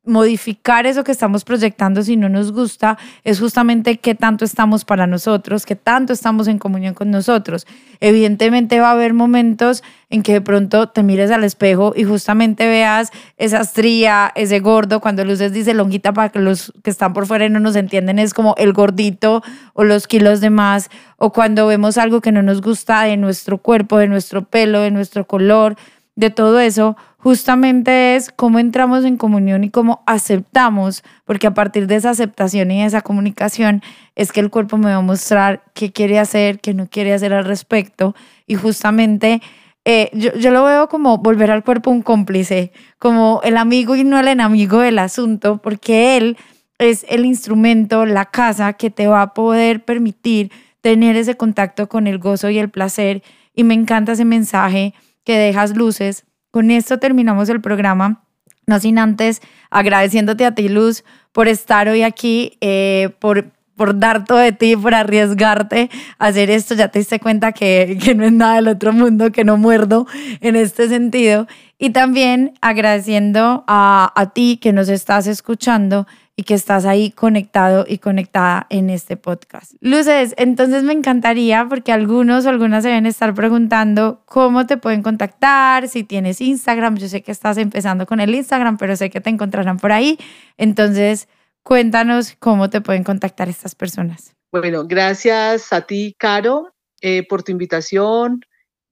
modificar 0.04 0.88
eso 0.88 1.04
que 1.04 1.12
estamos 1.12 1.44
proyectando 1.44 2.02
si 2.02 2.18
no 2.18 2.28
nos 2.28 2.52
gusta 2.52 2.98
es 3.24 3.40
justamente 3.40 3.98
qué 3.98 4.16
tanto 4.16 4.46
estamos 4.46 4.84
para 4.84 5.06
nosotros, 5.06 5.64
qué 5.64 5.76
tanto 5.76 6.12
estamos 6.12 6.48
en 6.48 6.58
comunión 6.58 6.96
con 6.96 7.12
nosotros. 7.12 7.68
Evidentemente 8.00 8.80
va 8.80 8.90
a 8.90 8.94
haber 8.94 9.14
momentos 9.14 9.84
en 10.10 10.24
que 10.24 10.34
de 10.34 10.42
pronto 10.42 10.90
te 10.90 11.04
mires 11.04 11.30
al 11.30 11.44
espejo 11.44 11.94
y 11.96 12.04
justamente 12.04 12.68
veas 12.68 13.12
esa 13.38 13.62
estría, 13.62 14.32
ese 14.34 14.60
gordo, 14.60 15.02
cuando 15.02 15.24
Luces 15.24 15.54
dice 15.54 15.76
longuita 15.76 16.14
para 16.14 16.30
que 16.30 16.40
los 16.40 16.74
que 16.84 16.90
están 16.90 17.14
por 17.14 17.28
fuera 17.28 17.48
no 17.50 17.60
nos 17.60 17.76
entienden, 17.76 18.18
es 18.18 18.34
como 18.34 18.56
el 18.58 18.74
gordito 18.74 19.44
o 19.74 19.84
los 19.84 20.08
kilos 20.08 20.42
de 20.42 20.50
más, 20.50 20.90
o 21.18 21.32
cuando 21.32 21.68
vemos 21.68 22.00
algo 22.00 22.22
que 22.22 22.32
no 22.32 22.42
nos 22.42 22.62
gusta 22.62 23.04
de 23.04 23.18
nuestro 23.18 23.60
cuerpo, 23.60 24.00
de 24.00 24.08
nuestro 24.08 24.46
pelo, 24.46 24.82
de 24.82 24.90
nuestro 24.90 25.28
color, 25.28 25.76
de 26.16 26.30
todo 26.30 26.60
eso, 26.60 26.98
justamente 27.18 28.16
es 28.16 28.32
cómo 28.32 28.60
entramos 28.60 29.06
en 29.06 29.18
comunión 29.18 29.64
y 29.64 29.70
cómo 29.70 30.04
aceptamos, 30.06 31.04
porque 31.26 31.48
a 31.48 31.54
partir 31.54 31.88
de 31.88 31.96
esa 31.96 32.10
aceptación 32.10 32.72
y 32.72 32.84
esa 32.84 33.02
comunicación 33.02 33.82
es 34.16 34.32
que 34.32 34.40
el 34.40 34.50
cuerpo 34.50 34.78
me 34.78 34.92
va 34.92 34.98
a 34.98 35.02
mostrar 35.02 35.64
qué 35.74 35.92
quiere 35.92 36.20
hacer, 36.20 36.60
qué 36.60 36.74
no 36.74 36.88
quiere 36.88 37.14
hacer 37.14 37.34
al 37.34 37.46
respecto. 37.46 38.16
Y 38.46 38.56
justamente 38.56 39.42
eh, 39.86 40.10
yo, 40.14 40.34
yo, 40.36 40.52
lo 40.52 40.64
veo 40.66 40.90
como 40.90 41.18
volver 41.18 41.50
al 41.50 41.64
cuerpo 41.64 41.90
un 41.92 42.02
cómplice, 42.02 42.72
como 43.00 43.42
el 43.44 43.58
amigo 43.58 43.96
y 43.96 44.04
no 44.04 44.20
el 44.20 44.28
enemigo 44.28 44.80
del 44.80 45.00
asunto, 45.00 45.62
porque 45.62 46.18
él 46.18 46.38
es 46.78 47.06
el 47.10 47.26
instrumento, 47.26 48.06
la 48.06 48.26
casa 48.26 48.74
que 48.74 48.90
te 48.90 49.08
va 49.08 49.22
a 49.22 49.34
poder 49.34 49.86
permitir 49.86 50.52
tener 50.82 51.16
ese 51.16 51.38
contacto 51.38 51.88
con 51.88 52.08
el 52.08 52.18
gozo 52.18 52.50
y 52.50 52.58
el 52.58 52.70
placer. 52.70 53.24
Y 53.54 53.64
me 53.64 53.74
encanta 53.74 54.14
ese 54.14 54.26
mensaje 54.26 54.94
que 55.24 55.38
dejas 55.38 55.76
luces 55.76 56.26
con 56.52 56.70
esto 56.70 57.00
terminamos 57.00 57.50
el 57.50 57.62
programa. 57.62 58.26
No 58.68 58.80
sin 58.80 59.00
antes 59.00 59.42
agradeciéndote 59.70 60.46
a 60.46 60.54
ti, 60.54 60.70
Luz, 60.70 61.04
por 61.32 61.48
estar 61.48 61.88
hoy 61.88 62.04
aquí, 62.04 62.58
eh, 62.62 63.10
por, 63.20 63.52
por 63.76 64.00
dar 64.00 64.26
todo 64.26 64.38
de 64.38 64.52
ti, 64.52 64.76
por 64.76 64.94
arriesgarte 64.94 65.90
a 66.20 66.28
hacer 66.28 66.50
esto. 66.50 66.76
Ya 66.76 66.90
te 66.90 67.00
diste 67.00 67.20
cuenta 67.20 67.52
que, 67.52 67.98
que 68.04 68.16
no 68.16 68.26
es 68.26 68.32
nada 68.32 68.56
del 68.56 68.68
otro 68.68 68.94
mundo, 68.94 69.32
que 69.32 69.44
no 69.44 69.58
muerdo 69.58 70.08
en 70.42 70.56
este 70.56 70.88
sentido. 70.88 71.48
Y 71.78 71.92
también 71.92 72.54
agradeciendo 72.62 73.64
a, 73.68 74.12
a 74.16 74.34
ti 74.34 74.58
que 74.62 74.72
nos 74.72 74.90
estás 74.90 75.28
escuchando 75.28 76.06
y 76.36 76.44
que 76.44 76.54
estás 76.54 76.86
ahí 76.86 77.12
conectado 77.12 77.86
y 77.88 77.98
conectada 77.98 78.66
en 78.70 78.90
este 78.90 79.18
podcast. 79.18 79.74
Luces, 79.82 80.34
entonces 80.38 80.84
me 80.84 80.94
encantaría 80.94 81.68
porque 81.68 81.92
algunos 81.92 82.46
o 82.46 82.50
algunas 82.50 82.84
se 82.84 82.90
deben 82.90 83.06
estar 83.06 83.34
preguntando 83.34 84.22
cómo 84.26 84.66
te 84.66 84.78
pueden 84.78 85.04
contactar, 85.04 85.88
si 85.88 86.04
tienes 86.04 86.42
Instagram, 86.42 86.98
yo 86.98 87.08
sé 87.10 87.22
que 87.22 87.32
estás 87.32 87.58
empezando 87.58 88.06
con 88.06 88.20
el 88.20 88.34
Instagram, 88.34 88.78
pero 88.78 88.96
sé 88.96 89.10
que 89.10 89.22
te 89.22 89.30
encontrarán 89.30 89.78
por 89.78 89.92
ahí. 89.92 90.18
Entonces, 90.58 91.28
cuéntanos 91.64 92.36
cómo 92.40 92.70
te 92.70 92.82
pueden 92.82 93.04
contactar 93.04 93.50
estas 93.50 93.76
personas. 93.76 94.34
Bueno, 94.52 94.86
gracias 94.86 95.72
a 95.72 95.82
ti, 95.82 96.16
Caro, 96.18 96.74
eh, 97.02 97.26
por 97.28 97.44
tu 97.44 97.52
invitación. 97.52 98.42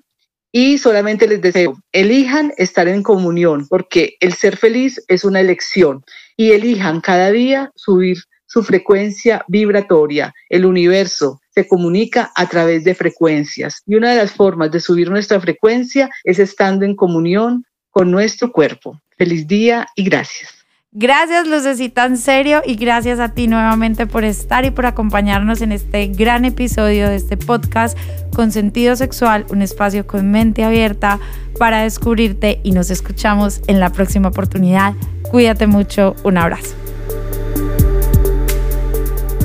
y 0.52 0.76
solamente 0.76 1.26
les 1.26 1.40
deseo, 1.40 1.78
elijan 1.90 2.52
estar 2.58 2.86
en 2.86 3.02
comunión, 3.02 3.66
porque 3.66 4.16
el 4.20 4.34
ser 4.34 4.58
feliz 4.58 5.02
es 5.08 5.24
una 5.24 5.40
elección 5.40 6.04
y 6.36 6.50
elijan 6.50 7.00
cada 7.00 7.32
día 7.32 7.72
subir 7.74 8.18
su 8.46 8.62
frecuencia 8.62 9.42
vibratoria. 9.48 10.34
El 10.50 10.66
universo 10.66 11.40
se 11.54 11.66
comunica 11.66 12.32
a 12.34 12.46
través 12.46 12.84
de 12.84 12.94
frecuencias 12.94 13.82
y 13.86 13.94
una 13.94 14.10
de 14.10 14.16
las 14.16 14.32
formas 14.32 14.70
de 14.70 14.80
subir 14.80 15.10
nuestra 15.10 15.40
frecuencia 15.40 16.10
es 16.24 16.38
estando 16.38 16.84
en 16.84 16.96
comunión 16.96 17.64
con 17.90 18.10
nuestro 18.10 18.50
cuerpo. 18.50 19.00
Feliz 19.16 19.46
día 19.46 19.86
y 19.94 20.04
gracias. 20.04 20.62
Gracias 20.94 21.48
Lucecita 21.48 22.04
en 22.04 22.18
serio 22.18 22.60
y 22.66 22.74
gracias 22.74 23.18
a 23.18 23.30
ti 23.32 23.48
nuevamente 23.48 24.06
por 24.06 24.24
estar 24.24 24.66
y 24.66 24.70
por 24.70 24.84
acompañarnos 24.84 25.62
en 25.62 25.72
este 25.72 26.08
gran 26.08 26.44
episodio 26.44 27.08
de 27.08 27.16
este 27.16 27.38
podcast 27.38 27.96
con 28.34 28.52
sentido 28.52 28.94
sexual, 28.94 29.46
un 29.48 29.62
espacio 29.62 30.06
con 30.06 30.30
mente 30.30 30.64
abierta 30.64 31.18
para 31.58 31.82
descubrirte 31.82 32.60
y 32.62 32.72
nos 32.72 32.90
escuchamos 32.90 33.62
en 33.68 33.80
la 33.80 33.90
próxima 33.90 34.28
oportunidad. 34.28 34.92
Cuídate 35.30 35.66
mucho, 35.66 36.14
un 36.24 36.36
abrazo. 36.36 36.74